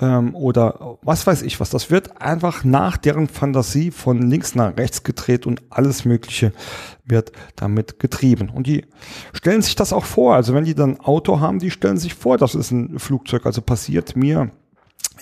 [0.00, 1.68] ähm, oder was weiß ich was.
[1.68, 6.52] Das wird einfach nach deren Fantasie von links nach rechts gedreht und alles Mögliche
[7.04, 8.48] wird damit getrieben.
[8.48, 8.86] Und die
[9.34, 10.34] stellen sich das auch vor.
[10.34, 13.44] Also wenn die dann Auto haben, die stellen sich vor, das ist ein Flugzeug.
[13.44, 14.50] Also passiert mir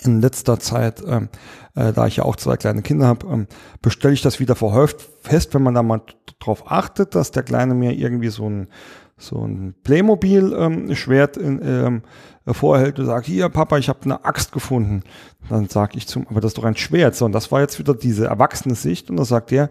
[0.01, 1.29] in letzter Zeit, ähm,
[1.75, 3.47] äh, da ich ja auch zwei kleine Kinder habe, ähm,
[3.81, 6.01] bestelle ich das wieder verhäuft fest, wenn man da mal
[6.39, 8.67] drauf achtet, dass der Kleine mir irgendwie so ein
[9.15, 12.01] so ein Playmobil-Schwert ähm, ähm,
[12.45, 15.03] vorhält und sagt, hier Papa, ich habe eine Axt gefunden.
[15.49, 17.15] Dann sage ich zum, aber das ist doch ein Schwert.
[17.15, 19.09] So, und das war jetzt wieder diese erwachsene Sicht.
[19.09, 19.69] Und da sagt er,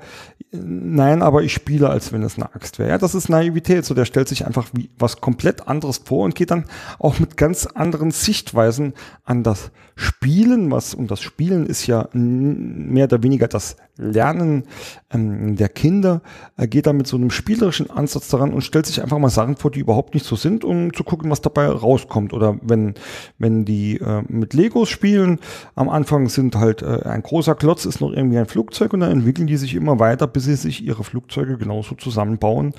[0.50, 2.90] nein, aber ich spiele, als wenn es eine Axt wäre.
[2.90, 3.84] Ja, das ist Naivität.
[3.84, 6.64] So, der stellt sich einfach wie was komplett anderes vor und geht dann
[6.98, 13.04] auch mit ganz anderen Sichtweisen an das Spielen, was, und das Spielen ist ja mehr
[13.04, 14.64] oder weniger das Lernen
[15.10, 16.22] ähm, der Kinder,
[16.56, 19.56] er geht da mit so einem spielerischen Ansatz daran und stellt sich einfach mal Sachen
[19.56, 22.94] vor, die überhaupt nicht so sind, um zu gucken, was dabei rauskommt oder wenn,
[23.38, 25.38] wenn die äh, mit Legos spielen,
[25.74, 29.12] am Anfang sind halt äh, ein großer Klotz ist noch irgendwie ein Flugzeug und dann
[29.12, 32.74] entwickeln die sich immer weiter, bis sie sich ihre Flugzeuge genauso zusammenbauen,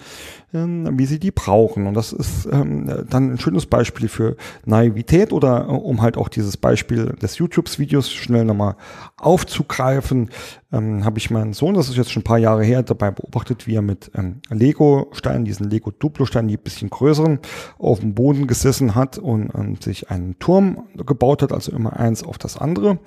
[0.53, 1.87] wie sie die brauchen.
[1.87, 4.35] Und das ist ähm, dann ein schönes Beispiel für
[4.65, 8.75] Naivität oder äh, um halt auch dieses Beispiel des YouTube-Videos schnell nochmal
[9.17, 10.29] aufzugreifen,
[10.71, 13.65] ähm, habe ich meinen Sohn, das ist jetzt schon ein paar Jahre her, dabei beobachtet,
[13.65, 17.39] wie er mit ähm, Lego-Steinen, diesen Lego-Duplo-Steinen, die bisschen größeren,
[17.79, 22.23] auf dem Boden gesessen hat und ähm, sich einen Turm gebaut hat, also immer eins
[22.23, 22.99] auf das andere.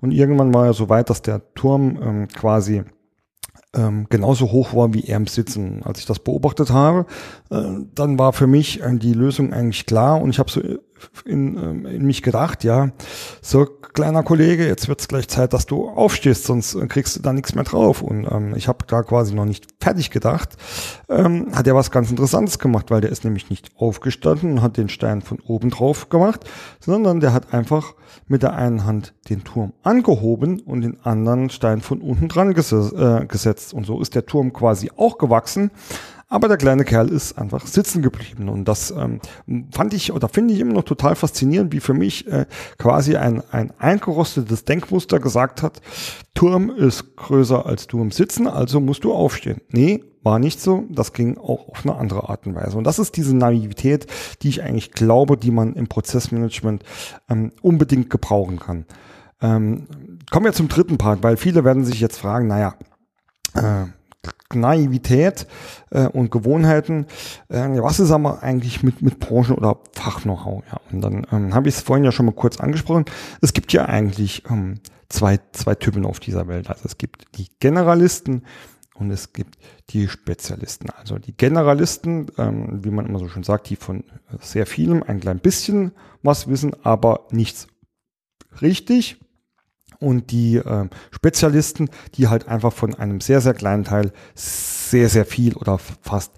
[0.00, 2.82] Und irgendwann war er so weit, dass der Turm ähm, quasi
[3.74, 5.82] ähm, genauso hoch war wie er im Sitzen.
[5.84, 7.06] Als ich das beobachtet habe,
[7.50, 7.62] äh,
[7.94, 10.60] dann war für mich äh, die Lösung eigentlich klar und ich habe so
[11.24, 12.90] in, ähm, in mich gedacht, ja,
[13.42, 13.66] so
[13.98, 17.54] kleiner Kollege, jetzt wird's gleich Zeit, dass du aufstehst, sonst äh, kriegst du da nichts
[17.54, 18.02] mehr drauf.
[18.02, 20.56] Und ähm, ich habe da quasi noch nicht fertig gedacht.
[21.08, 24.76] Ähm, hat er was ganz Interessantes gemacht, weil der ist nämlich nicht aufgestanden und hat
[24.76, 26.48] den Stein von oben drauf gemacht,
[26.80, 27.94] sondern der hat einfach
[28.26, 32.72] mit der einen Hand den Turm angehoben und den anderen Stein von unten dran ges
[32.72, 33.74] äh, gesetzt.
[33.74, 35.70] Und so ist der Turm quasi auch gewachsen.
[36.30, 38.50] Aber der kleine Kerl ist einfach sitzen geblieben.
[38.50, 39.20] Und das ähm,
[39.72, 42.44] fand ich oder finde ich immer noch total faszinierend, wie für mich äh,
[42.76, 45.80] quasi ein, ein eingerostetes Denkmuster gesagt hat,
[46.34, 49.62] Turm ist größer als du im Sitzen, also musst du aufstehen.
[49.70, 50.84] Nee, war nicht so.
[50.90, 52.76] Das ging auch auf eine andere Art und Weise.
[52.76, 54.06] Und das ist diese Naivität,
[54.42, 56.84] die ich eigentlich glaube, die man im Prozessmanagement
[57.30, 58.84] ähm, unbedingt gebrauchen kann.
[59.40, 59.86] Ähm,
[60.30, 62.74] kommen wir zum dritten Part, weil viele werden sich jetzt fragen, naja,
[63.54, 63.86] äh,
[64.52, 65.46] Naivität
[65.90, 67.06] äh, und Gewohnheiten.
[67.48, 70.64] Äh, was ist aber eigentlich mit, mit Branchen- oder Fach-Know-how?
[70.70, 73.04] Ja, und dann ähm, habe ich es vorhin ja schon mal kurz angesprochen.
[73.40, 76.68] Es gibt ja eigentlich ähm, zwei, zwei Typen auf dieser Welt.
[76.68, 78.42] Also es gibt die Generalisten
[78.94, 79.58] und es gibt
[79.90, 80.90] die Spezialisten.
[80.90, 84.04] Also die Generalisten, ähm, wie man immer so schön sagt, die von
[84.40, 87.68] sehr vielem ein klein bisschen was wissen, aber nichts
[88.60, 89.20] richtig
[90.00, 95.24] und die äh, Spezialisten, die halt einfach von einem sehr, sehr kleinen Teil sehr, sehr
[95.24, 96.32] viel oder fast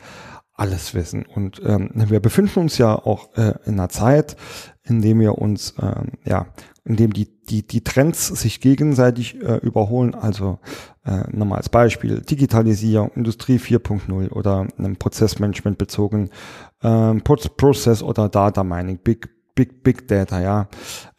[0.60, 1.24] alles wissen.
[1.24, 4.36] Und ähm, wir befinden uns ja auch äh, in einer Zeit,
[4.82, 6.48] in dem wir uns, ähm, ja,
[6.84, 10.14] in dem die, die, die Trends sich gegenseitig äh, überholen.
[10.14, 10.58] Also
[11.04, 16.28] äh, nochmal als Beispiel Digitalisierung, Industrie 4.0 oder einem Prozessmanagement bezogen,
[16.82, 20.68] ähm, Prozess oder Data Mining, Big, Big, Big Data, ja.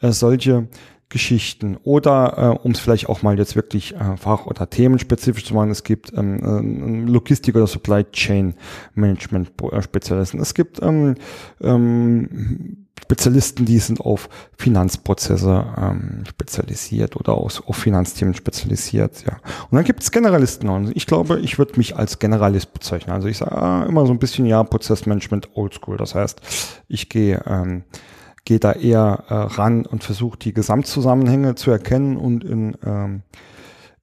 [0.00, 0.68] Äh, solche
[1.12, 5.54] Geschichten oder äh, um es vielleicht auch mal jetzt wirklich äh, fach- oder themenspezifisch zu
[5.54, 8.54] machen, es gibt ähm, ähm, Logistik oder Supply Chain
[8.94, 10.40] Management äh, Spezialisten.
[10.40, 11.16] Es gibt ähm,
[11.60, 19.36] ähm, Spezialisten, die sind auf Finanzprozesse ähm, spezialisiert oder aus, auf Finanzthemen spezialisiert, ja.
[19.68, 20.70] Und dann gibt es Generalisten.
[20.70, 23.12] Und ich glaube, ich würde mich als Generalist bezeichnen.
[23.12, 25.98] Also ich sage ah, immer so ein bisschen ja Prozessmanagement Oldschool.
[25.98, 26.40] Das heißt,
[26.88, 27.84] ich gehe ähm,
[28.44, 33.22] geht da eher äh, ran und versucht die Gesamtzusammenhänge zu erkennen und in, ähm,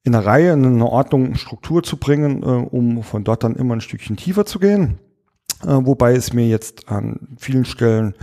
[0.02, 3.76] in einer Reihe, in eine Ordnung, Struktur zu bringen, äh, um von dort dann immer
[3.76, 4.98] ein Stückchen tiefer zu gehen.
[5.62, 8.14] Äh, wobei es mir jetzt an vielen Stellen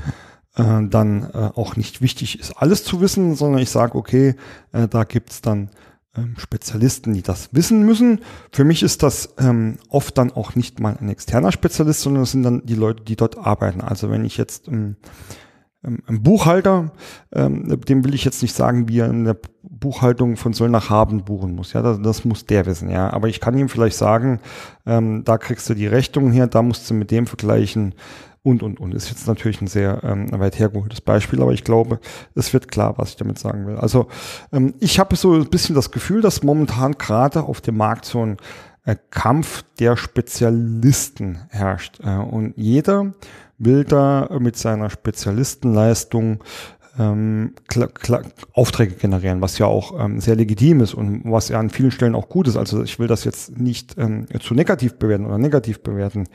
[0.56, 4.36] äh, dann äh, auch nicht wichtig ist, alles zu wissen, sondern ich sage, okay,
[4.72, 5.70] äh, da gibt's dann
[6.16, 8.22] ähm, Spezialisten, die das wissen müssen.
[8.52, 12.32] Für mich ist das ähm, oft dann auch nicht mal ein externer Spezialist, sondern es
[12.32, 13.82] sind dann die Leute, die dort arbeiten.
[13.82, 14.96] Also wenn ich jetzt ähm,
[15.84, 16.92] ein Buchhalter,
[17.32, 20.90] ähm, dem will ich jetzt nicht sagen, wie er in der Buchhaltung von Soll nach
[20.90, 21.74] Haben buchen muss.
[21.74, 23.12] Ja, das, das muss der wissen, ja.
[23.12, 24.40] Aber ich kann ihm vielleicht sagen,
[24.86, 27.94] ähm, da kriegst du die Rechnungen her, da musst du mit dem vergleichen
[28.44, 28.94] und, und, und.
[28.94, 32.00] Ist jetzt natürlich ein sehr ähm, weit hergeholtes Beispiel, aber ich glaube,
[32.34, 33.76] es wird klar, was ich damit sagen will.
[33.76, 34.08] Also
[34.52, 38.26] ähm, ich habe so ein bisschen das Gefühl, dass momentan gerade auf dem Markt so
[38.26, 38.38] ein
[38.86, 42.00] äh, Kampf der Spezialisten herrscht.
[42.04, 43.14] Äh, und jeder
[43.58, 46.44] will da mit seiner Spezialistenleistung
[47.00, 47.54] ähm,
[48.54, 52.16] Aufträge generieren, was ja auch ähm, sehr legitim ist und was ja an vielen Stellen
[52.16, 52.58] auch gut ist.
[52.58, 56.28] Also ich will das jetzt nicht ähm, zu negativ bewerten oder negativ bewerten.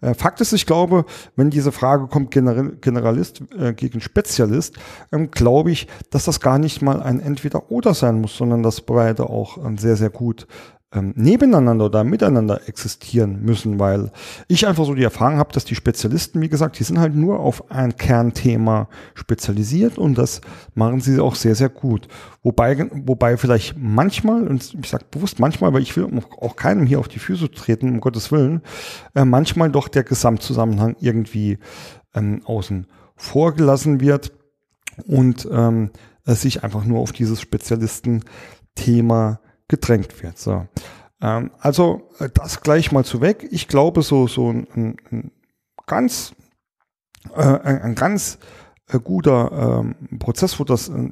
[0.00, 1.04] Äh, Fakt ist, ich glaube,
[1.36, 4.78] wenn diese Frage kommt, General, Generalist äh, gegen Spezialist,
[5.12, 9.28] ähm, glaube ich, dass das gar nicht mal ein Entweder-Oder sein muss, sondern dass beide
[9.28, 10.46] auch ähm, sehr, sehr gut
[10.92, 14.10] ähm, nebeneinander oder miteinander existieren müssen, weil
[14.48, 17.38] ich einfach so die Erfahrung habe, dass die Spezialisten, wie gesagt, die sind halt nur
[17.38, 20.40] auf ein Kernthema spezialisiert und das
[20.74, 22.08] machen sie auch sehr, sehr gut.
[22.42, 26.08] Wobei, wobei vielleicht manchmal, und ich sage bewusst manchmal, weil ich will
[26.40, 28.62] auch keinem hier auf die Füße treten, um Gottes Willen,
[29.14, 31.58] äh, manchmal doch der Gesamtzusammenhang irgendwie
[32.14, 34.32] ähm, außen vorgelassen wird
[35.06, 35.90] und ähm,
[36.24, 39.38] sich einfach nur auf dieses Spezialistenthema
[39.70, 40.36] gedrängt wird.
[40.36, 40.66] So.
[41.22, 43.48] Ähm, also äh, das gleich mal zu weg.
[43.50, 44.66] Ich glaube, so, so ein,
[45.10, 45.30] ein
[45.86, 46.34] ganz,
[47.34, 48.38] äh, ein, ein ganz
[48.88, 51.08] äh, guter ähm, Prozess, wo das äh,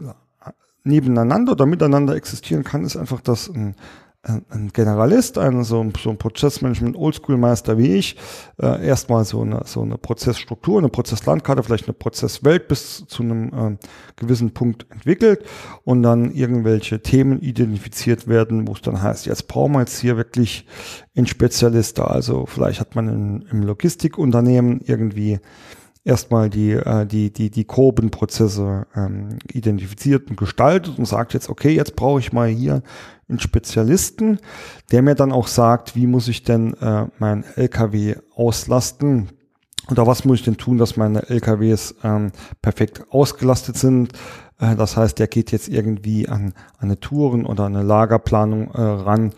[0.82, 3.76] nebeneinander oder miteinander existieren kann, ist einfach, dass ein
[4.28, 8.16] ein Generalist, ein so, so ein Prozessmanagement Oldschool-Meister wie ich,
[8.60, 13.48] äh, erstmal so eine, so eine Prozessstruktur, eine Prozesslandkarte, vielleicht eine Prozesswelt bis zu einem
[13.48, 13.76] äh,
[14.16, 15.44] gewissen Punkt entwickelt
[15.84, 20.16] und dann irgendwelche Themen identifiziert werden, wo es dann heißt, jetzt brauchen wir jetzt hier
[20.16, 20.66] wirklich
[21.16, 22.04] einen Spezialist da.
[22.04, 25.40] Also vielleicht hat man in, im Logistikunternehmen irgendwie
[26.04, 31.48] erstmal die, äh, die, die, die groben Prozesse ähm, identifiziert und gestaltet und sagt jetzt,
[31.48, 32.82] okay, jetzt brauche ich mal hier
[33.28, 34.38] einen Spezialisten,
[34.90, 39.28] der mir dann auch sagt, wie muss ich denn äh, mein LKW auslasten
[39.90, 44.12] oder was muss ich denn tun, dass meine LKWs ähm, perfekt ausgelastet sind.
[44.58, 48.80] Äh, das heißt, der geht jetzt irgendwie an, an eine Touren oder eine Lagerplanung äh,
[48.80, 49.32] ran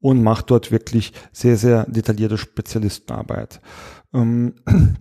[0.00, 3.60] und macht dort wirklich sehr, sehr detaillierte Spezialistenarbeit.
[4.12, 4.54] Ähm,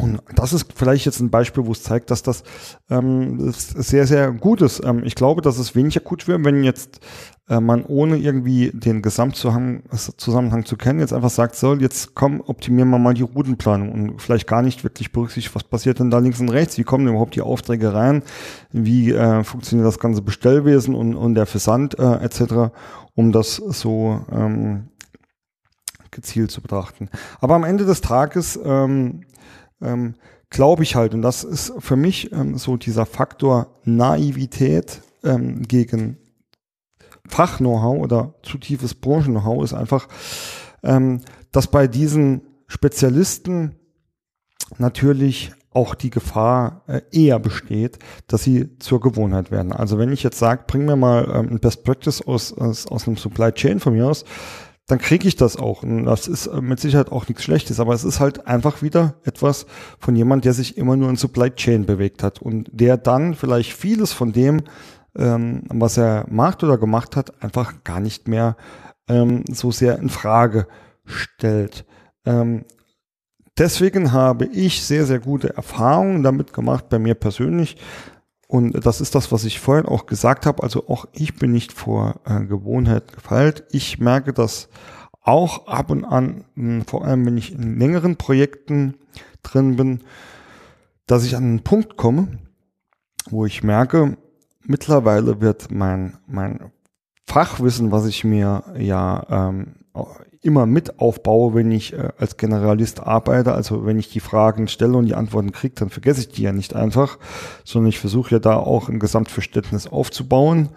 [0.00, 2.42] und das ist vielleicht jetzt ein Beispiel, wo es zeigt, dass das
[2.90, 4.84] ähm, sehr, sehr gut ist.
[4.84, 7.00] Ähm, ich glaube, dass es weniger gut wäre, wenn jetzt
[7.48, 12.90] äh, man ohne irgendwie den Gesamtzusammenhang zu kennen, jetzt einfach sagt, so, jetzt komm, optimieren
[12.90, 16.40] wir mal die Routenplanung und vielleicht gar nicht wirklich berücksichtigt, was passiert denn da links
[16.40, 18.22] und rechts, wie kommen überhaupt die Aufträge rein,
[18.72, 22.74] wie äh, funktioniert das ganze Bestellwesen und, und der Versand äh, etc.,
[23.14, 24.88] um das so ähm,
[26.10, 27.08] gezielt zu betrachten.
[27.40, 29.22] Aber am Ende des Tages ähm,
[29.80, 30.14] ähm,
[30.50, 36.18] glaube ich halt, und das ist für mich ähm, so dieser Faktor Naivität ähm, gegen
[37.28, 40.08] Fach-Know-how oder zu tiefes Branchen-Know-how ist einfach,
[40.82, 41.20] ähm,
[41.52, 43.76] dass bei diesen Spezialisten
[44.78, 49.72] natürlich auch die Gefahr äh, eher besteht, dass sie zur Gewohnheit werden.
[49.72, 53.06] Also wenn ich jetzt sage, bring mir mal ähm, ein Best Practice aus, aus, aus
[53.06, 54.24] einem Supply Chain von mir aus,
[54.86, 55.82] dann kriege ich das auch.
[55.82, 59.14] Und das ist äh, mit Sicherheit auch nichts Schlechtes, aber es ist halt einfach wieder
[59.24, 59.66] etwas
[59.98, 63.72] von jemand, der sich immer nur in Supply Chain bewegt hat und der dann vielleicht
[63.72, 64.62] vieles von dem,
[65.16, 68.56] ähm, was er macht oder gemacht hat, einfach gar nicht mehr
[69.08, 70.66] ähm, so sehr in Frage
[71.04, 71.84] stellt.
[72.24, 72.64] Ähm,
[73.58, 77.76] deswegen habe ich sehr, sehr gute Erfahrungen damit gemacht, bei mir persönlich,
[78.48, 80.62] und das ist das, was ich vorhin auch gesagt habe.
[80.62, 83.64] Also auch ich bin nicht vor äh, Gewohnheit gefeilt.
[83.70, 84.68] Ich merke das
[85.22, 88.94] auch ab und an, mh, vor allem wenn ich in längeren Projekten
[89.42, 90.00] drin bin,
[91.06, 92.38] dass ich an einen Punkt komme,
[93.30, 94.16] wo ich merke,
[94.62, 96.70] mittlerweile wird mein, mein
[97.26, 99.74] Fachwissen, was ich mir ja ähm,
[100.46, 103.52] immer mit aufbaue, wenn ich äh, als Generalist arbeite.
[103.52, 106.52] Also wenn ich die Fragen stelle und die Antworten kriege, dann vergesse ich die ja
[106.52, 107.18] nicht einfach,
[107.64, 110.70] sondern ich versuche ja da auch ein Gesamtverständnis aufzubauen,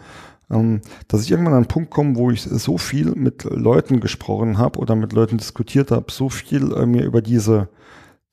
[0.52, 4.58] ähm, dass ich irgendwann an einen Punkt komme, wo ich so viel mit Leuten gesprochen
[4.58, 7.70] habe oder mit Leuten diskutiert habe, so viel äh, mir über diese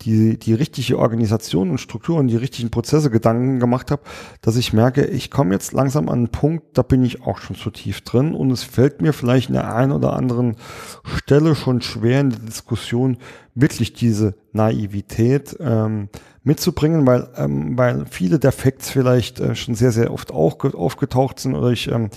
[0.03, 4.03] die, die richtige Organisation und Struktur und die richtigen Prozesse Gedanken gemacht habe,
[4.43, 7.57] dass ich merke, ich komme jetzt langsam an einen Punkt, da bin ich auch schon
[7.57, 10.57] zu tief drin und es fällt mir vielleicht in der einen oder anderen
[11.05, 13.17] Stelle schon schwer in der Diskussion
[13.55, 16.11] wirklich diese Naivität ähm,
[16.47, 21.41] mitzubringen, weil, ähm, weil viele der Facts vielleicht äh, schon sehr, sehr oft auch aufgetaucht
[21.41, 22.11] sind oder ich ähm,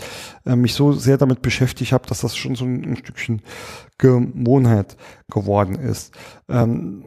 [0.46, 3.42] äh, mich so sehr damit beschäftigt habe, dass das schon so ein, ein Stückchen
[3.98, 4.98] Gewohnheit
[5.32, 6.14] geworden ist.
[6.48, 7.04] Ähm,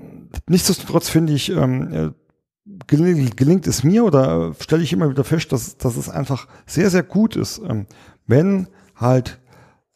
[0.49, 2.11] nichtsdestotrotz finde ich, ähm, äh,
[2.87, 6.91] gelingt, gelingt es mir oder stelle ich immer wieder fest, dass, dass es einfach sehr,
[6.91, 7.87] sehr gut ist, ähm,
[8.27, 9.41] wenn halt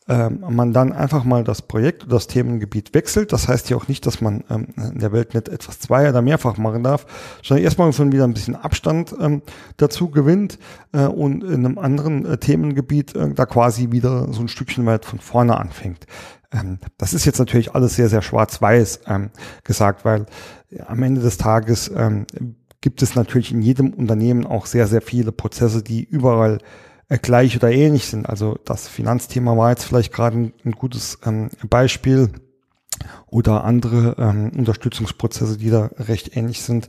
[0.09, 3.33] ähm, man dann einfach mal das Projekt oder das Themengebiet wechselt.
[3.33, 6.22] Das heißt ja auch nicht, dass man ähm, in der Welt nicht etwas zwei oder
[6.22, 7.07] mehrfach machen darf,
[7.42, 9.42] sondern erstmal schon wieder ein bisschen Abstand ähm,
[9.79, 10.59] dazu gewinnt
[10.92, 15.05] äh, und in einem anderen äh, Themengebiet äh, da quasi wieder so ein Stückchen weit
[15.05, 16.07] von vorne anfängt.
[16.53, 19.31] Ähm, das ist jetzt natürlich alles sehr, sehr schwarz-weiß ähm,
[19.65, 20.27] gesagt, weil
[20.87, 22.27] am Ende des Tages ähm,
[22.81, 26.59] gibt es natürlich in jedem Unternehmen auch sehr, sehr viele Prozesse, die überall
[27.09, 28.29] äh, gleich oder ähnlich sind.
[28.29, 32.31] Also das Finanzthema war jetzt vielleicht gerade ein, ein gutes ähm, Beispiel
[33.27, 36.88] oder andere ähm, Unterstützungsprozesse, die da recht ähnlich sind.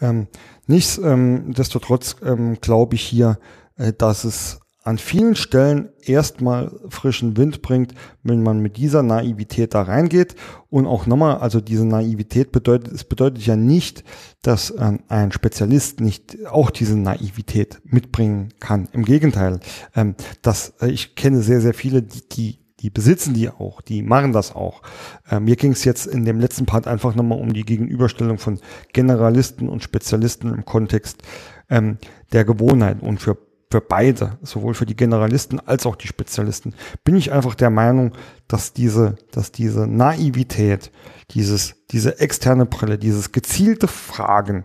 [0.00, 0.28] Ähm,
[0.66, 3.38] nichtsdestotrotz ähm, glaube ich hier,
[3.76, 9.74] äh, dass es an vielen Stellen erstmal frischen Wind bringt, wenn man mit dieser Naivität
[9.74, 10.34] da reingeht.
[10.70, 14.02] Und auch nochmal, also diese Naivität bedeutet, es bedeutet ja nicht,
[14.40, 18.88] dass ähm, ein Spezialist nicht auch diese Naivität mitbringen kann.
[18.92, 19.60] Im Gegenteil,
[19.94, 24.02] ähm, dass äh, ich kenne sehr, sehr viele, die, die die besitzen die auch, die
[24.02, 24.82] machen das auch.
[25.28, 28.60] Äh, mir ging es jetzt in dem letzten Part einfach nochmal um die Gegenüberstellung von
[28.92, 31.24] Generalisten und Spezialisten im Kontext
[31.68, 31.98] ähm,
[32.32, 33.02] der Gewohnheit.
[33.02, 33.36] Und für
[33.70, 38.12] für beide, sowohl für die Generalisten als auch die Spezialisten, bin ich einfach der Meinung,
[38.46, 40.90] dass diese, dass diese Naivität,
[41.32, 44.64] dieses, diese externe Brille, dieses gezielte Fragen,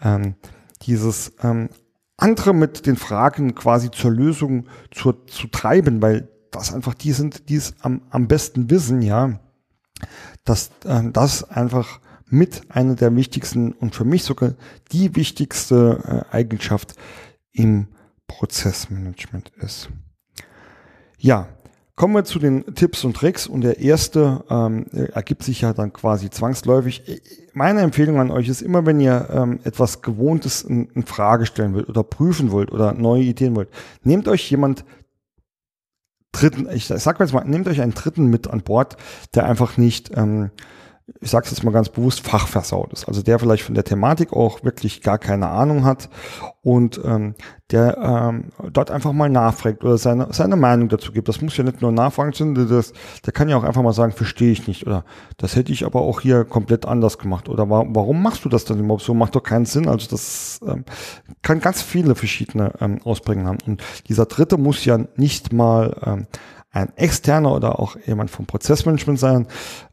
[0.00, 0.36] ähm,
[0.82, 1.68] dieses ähm,
[2.16, 7.48] andere mit den Fragen quasi zur Lösung zu, zu treiben, weil das einfach die sind,
[7.48, 9.40] die es am, am besten wissen, ja,
[10.44, 14.54] dass äh, das einfach mit einer der wichtigsten und für mich sogar
[14.92, 16.94] die wichtigste äh, Eigenschaft
[17.52, 17.88] im
[18.26, 19.88] Prozessmanagement ist.
[21.18, 21.48] Ja,
[21.96, 25.92] kommen wir zu den Tipps und Tricks und der erste ähm, ergibt sich ja dann
[25.92, 27.22] quasi zwangsläufig.
[27.52, 31.74] Meine Empfehlung an euch ist immer, wenn ihr ähm, etwas Gewohntes in, in Frage stellen
[31.74, 33.68] wollt oder prüfen wollt oder neue Ideen wollt,
[34.02, 34.84] nehmt euch jemand
[36.32, 38.96] Dritten, ich sag jetzt mal, nehmt euch einen Dritten mit an Bord,
[39.36, 40.50] der einfach nicht ähm,
[41.20, 43.06] ich sage es jetzt mal ganz bewusst, fachversaut ist.
[43.06, 46.08] Also der vielleicht von der Thematik auch wirklich gar keine Ahnung hat
[46.62, 47.34] und ähm,
[47.70, 51.28] der ähm, dort einfach mal nachfragt oder seine, seine Meinung dazu gibt.
[51.28, 52.94] Das muss ja nicht nur nachfragen, sondern das,
[53.26, 55.04] der kann ja auch einfach mal sagen, verstehe ich nicht oder
[55.36, 58.64] das hätte ich aber auch hier komplett anders gemacht oder wa warum machst du das
[58.64, 59.12] denn überhaupt so?
[59.12, 59.88] Macht doch keinen Sinn.
[59.88, 60.84] Also das ähm,
[61.42, 63.58] kann ganz viele verschiedene ähm, Ausprägungen haben.
[63.66, 66.26] Und dieser Dritte muss ja nicht mal ähm,
[66.74, 69.46] ein externer oder auch jemand vom Prozessmanagement sein.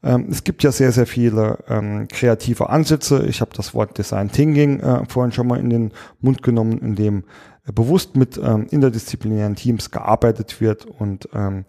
[0.03, 3.23] Ähm, es gibt ja sehr, sehr viele ähm, kreative Ansätze.
[3.27, 6.95] Ich habe das Wort Design Thinking äh, vorhin schon mal in den Mund genommen, in
[6.95, 7.25] dem
[7.67, 11.65] äh, bewusst mit ähm, interdisziplinären Teams gearbeitet wird und ähm,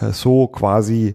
[0.00, 1.14] äh, so quasi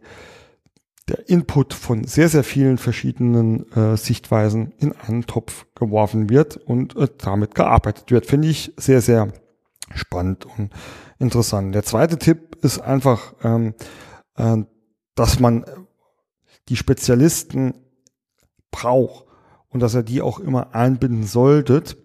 [1.10, 6.95] der Input von sehr, sehr vielen verschiedenen äh, Sichtweisen in einen Topf geworfen wird und
[6.95, 8.28] äh, damit gearbeitet wird.
[8.28, 9.28] Finde ich sehr, sehr
[9.93, 10.72] spannend und
[11.22, 11.74] interessant.
[11.76, 13.74] Der zweite Tipp ist einfach, ähm,
[14.36, 14.57] äh,
[15.15, 15.65] dass man
[16.69, 17.74] die Spezialisten
[18.72, 19.26] braucht
[19.69, 21.97] und dass er die auch immer einbinden solltet.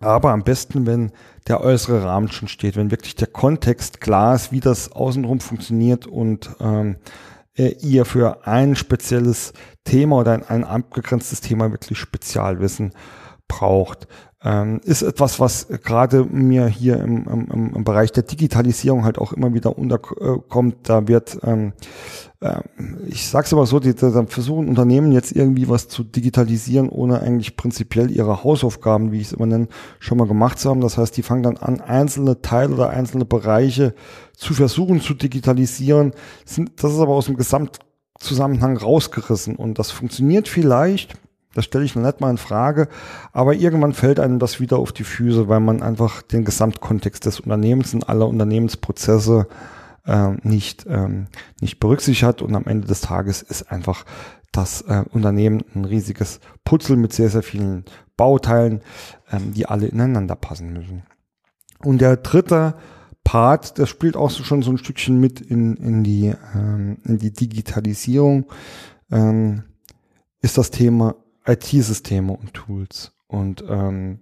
[0.00, 1.12] Aber am besten, wenn
[1.46, 6.06] der äußere Rahmen schon steht, wenn wirklich der Kontext klar ist, wie das außenrum funktioniert
[6.06, 6.96] und ähm,
[7.54, 9.52] äh, ihr für ein spezielles
[9.84, 12.92] Thema oder ein, ein abgegrenztes Thema wirklich Spezialwissen
[13.50, 14.06] braucht
[14.42, 19.34] ähm, ist etwas, was gerade mir hier im, im, im Bereich der Digitalisierung halt auch
[19.34, 20.76] immer wieder unterkommt.
[20.84, 21.74] Da wird, ähm,
[22.40, 22.60] äh,
[23.06, 27.20] ich sage es aber so, die, da versuchen Unternehmen jetzt irgendwie was zu digitalisieren, ohne
[27.20, 30.80] eigentlich prinzipiell ihre Hausaufgaben, wie ich es immer nenne, schon mal gemacht zu haben.
[30.80, 33.94] Das heißt, die fangen dann an, einzelne Teile oder einzelne Bereiche
[34.34, 36.12] zu versuchen zu digitalisieren.
[36.76, 41.18] Das ist aber aus dem Gesamtzusammenhang rausgerissen und das funktioniert vielleicht
[41.54, 42.88] das stelle ich noch nicht mal in Frage,
[43.32, 47.40] aber irgendwann fällt einem das wieder auf die Füße, weil man einfach den Gesamtkontext des
[47.40, 49.48] Unternehmens und aller Unternehmensprozesse
[50.06, 51.26] äh, nicht, ähm,
[51.60, 54.04] nicht berücksichtigt hat und am Ende des Tages ist einfach
[54.52, 57.84] das äh, Unternehmen ein riesiges Putzel mit sehr, sehr vielen
[58.16, 58.80] Bauteilen,
[59.30, 61.02] ähm, die alle ineinander passen müssen.
[61.82, 62.74] Und der dritte
[63.24, 67.18] Part, das spielt auch so schon so ein Stückchen mit in, in, die, ähm, in
[67.18, 68.46] die Digitalisierung,
[69.10, 69.64] ähm,
[70.42, 71.16] ist das Thema
[71.50, 73.12] IT-Systeme und Tools.
[73.26, 74.20] Und ähm,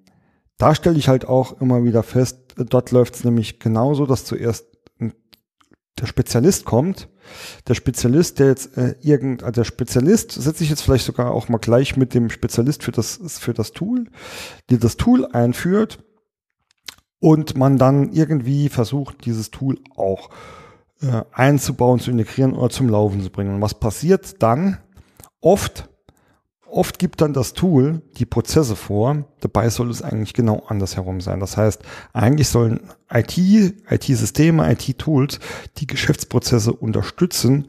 [0.59, 4.67] da stelle ich halt auch immer wieder fest, dort läuft es nämlich genauso, dass zuerst
[6.01, 7.09] der Spezialist kommt.
[7.67, 11.49] Der Spezialist, der jetzt äh, irgend, also der Spezialist setze ich jetzt vielleicht sogar auch
[11.49, 14.07] mal gleich mit dem Spezialist für das, für das Tool,
[14.71, 15.99] die das Tool einführt
[17.21, 20.31] und man dann irgendwie versucht, dieses Tool auch
[21.03, 23.57] äh, einzubauen, zu integrieren oder zum Laufen zu bringen.
[23.57, 24.79] Und was passiert dann?
[25.41, 25.89] Oft
[26.71, 31.41] Oft gibt dann das Tool die Prozesse vor, dabei soll es eigentlich genau andersherum sein.
[31.41, 35.41] Das heißt, eigentlich sollen IT, IT-Systeme, IT-Tools
[35.79, 37.69] die Geschäftsprozesse unterstützen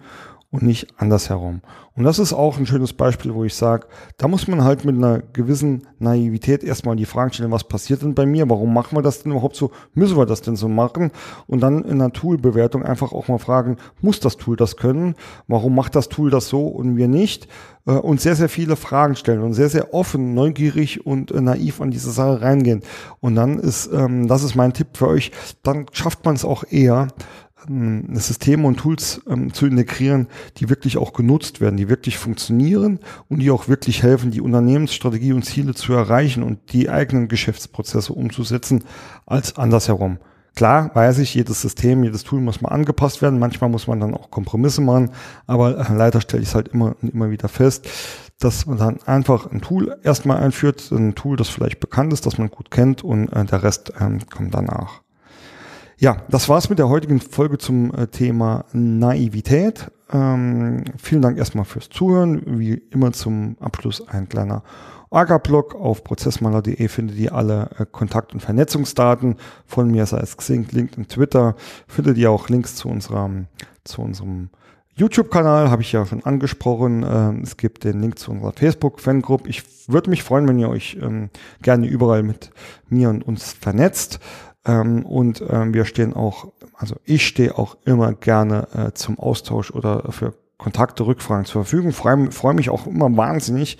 [0.51, 1.61] und nicht andersherum.
[1.95, 3.87] Und das ist auch ein schönes Beispiel, wo ich sage,
[4.17, 8.15] da muss man halt mit einer gewissen Naivität erstmal die Frage stellen, was passiert denn
[8.15, 8.49] bei mir?
[8.49, 9.71] Warum machen wir das denn überhaupt so?
[9.93, 11.11] Müssen wir das denn so machen?
[11.45, 15.15] Und dann in einer Toolbewertung einfach auch mal fragen, muss das Tool das können?
[15.47, 17.47] Warum macht das Tool das so und wir nicht?
[17.85, 21.81] Äh, und sehr, sehr viele Fragen stellen und sehr, sehr offen, neugierig und äh, naiv
[21.81, 22.81] an diese Sache reingehen.
[23.19, 25.31] Und dann ist, ähm, das ist mein Tipp für euch,
[25.63, 27.07] dann schafft man es auch eher,
[27.67, 33.39] Systeme und Tools ähm, zu integrieren, die wirklich auch genutzt werden, die wirklich funktionieren und
[33.39, 38.83] die auch wirklich helfen, die Unternehmensstrategie und Ziele zu erreichen und die eigenen Geschäftsprozesse umzusetzen,
[39.25, 40.19] als andersherum.
[40.55, 43.39] Klar weiß ich, jedes System, jedes Tool muss mal angepasst werden.
[43.39, 45.11] Manchmal muss man dann auch Kompromisse machen,
[45.47, 47.87] aber äh, leider stelle ich es halt immer und immer wieder fest,
[48.39, 52.37] dass man dann einfach ein Tool erstmal einführt, ein Tool, das vielleicht bekannt ist, das
[52.37, 55.01] man gut kennt und äh, der Rest ähm, kommt danach.
[56.01, 59.91] Ja, das war's mit der heutigen Folge zum äh, Thema Naivität.
[60.09, 62.41] Ähm, vielen Dank erstmal fürs Zuhören.
[62.57, 64.63] Wie immer zum Abschluss ein kleiner
[65.09, 69.35] Orga-Blog auf prozessmaler.de findet ihr alle äh, Kontakt- und Vernetzungsdaten
[69.65, 71.57] von mir, sei es Xing, LinkedIn, Twitter.
[71.85, 73.47] Findet ihr auch Links zu unserem,
[73.83, 74.51] zu unserem
[74.95, 77.05] YouTube-Kanal habe ich ja schon angesprochen.
[77.09, 79.47] Ähm, es gibt den Link zu unserer Facebook-Fangroup.
[79.47, 81.29] Ich würde mich freuen, wenn ihr euch ähm,
[81.61, 82.51] gerne überall mit
[82.89, 84.19] mir und uns vernetzt.
[84.65, 89.71] Ähm, und ähm, wir stehen auch, also ich stehe auch immer gerne äh, zum Austausch
[89.71, 91.93] oder für Kontakte, Rückfragen zur Verfügung.
[91.93, 93.77] Freue freu mich auch immer wahnsinnig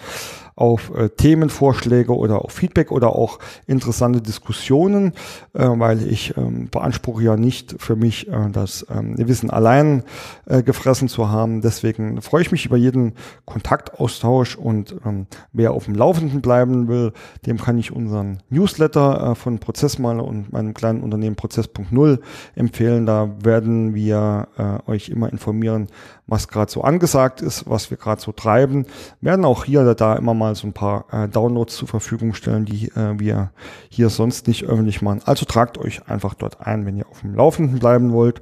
[0.60, 5.14] auf äh, Themenvorschläge oder auf Feedback oder auch interessante Diskussionen,
[5.54, 10.04] äh, weil ich ähm, beanspruche ja nicht für mich äh, das ähm, Wissen allein
[10.46, 11.62] äh, gefressen zu haben.
[11.62, 13.14] Deswegen freue ich mich über jeden
[13.46, 17.14] Kontaktaustausch und ähm, wer auf dem Laufenden bleiben will,
[17.46, 22.20] dem kann ich unseren Newsletter äh, von Prozessmaler und meinem kleinen Unternehmen Prozess.0
[22.56, 23.06] empfehlen.
[23.06, 25.88] Da werden wir äh, euch immer informieren,
[26.30, 28.86] was gerade so angesagt ist, was wir gerade so treiben.
[29.22, 32.66] werden auch hier oder da immer mal so ein paar äh, Downloads zur Verfügung stellen,
[32.66, 33.52] die äh, wir
[33.90, 35.22] hier sonst nicht öffentlich machen.
[35.26, 38.42] Also tragt euch einfach dort ein, wenn ihr auf dem Laufenden bleiben wollt.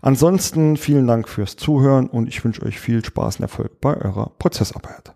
[0.00, 4.32] Ansonsten vielen Dank fürs Zuhören und ich wünsche euch viel Spaß und Erfolg bei eurer
[4.38, 5.15] Prozessarbeit.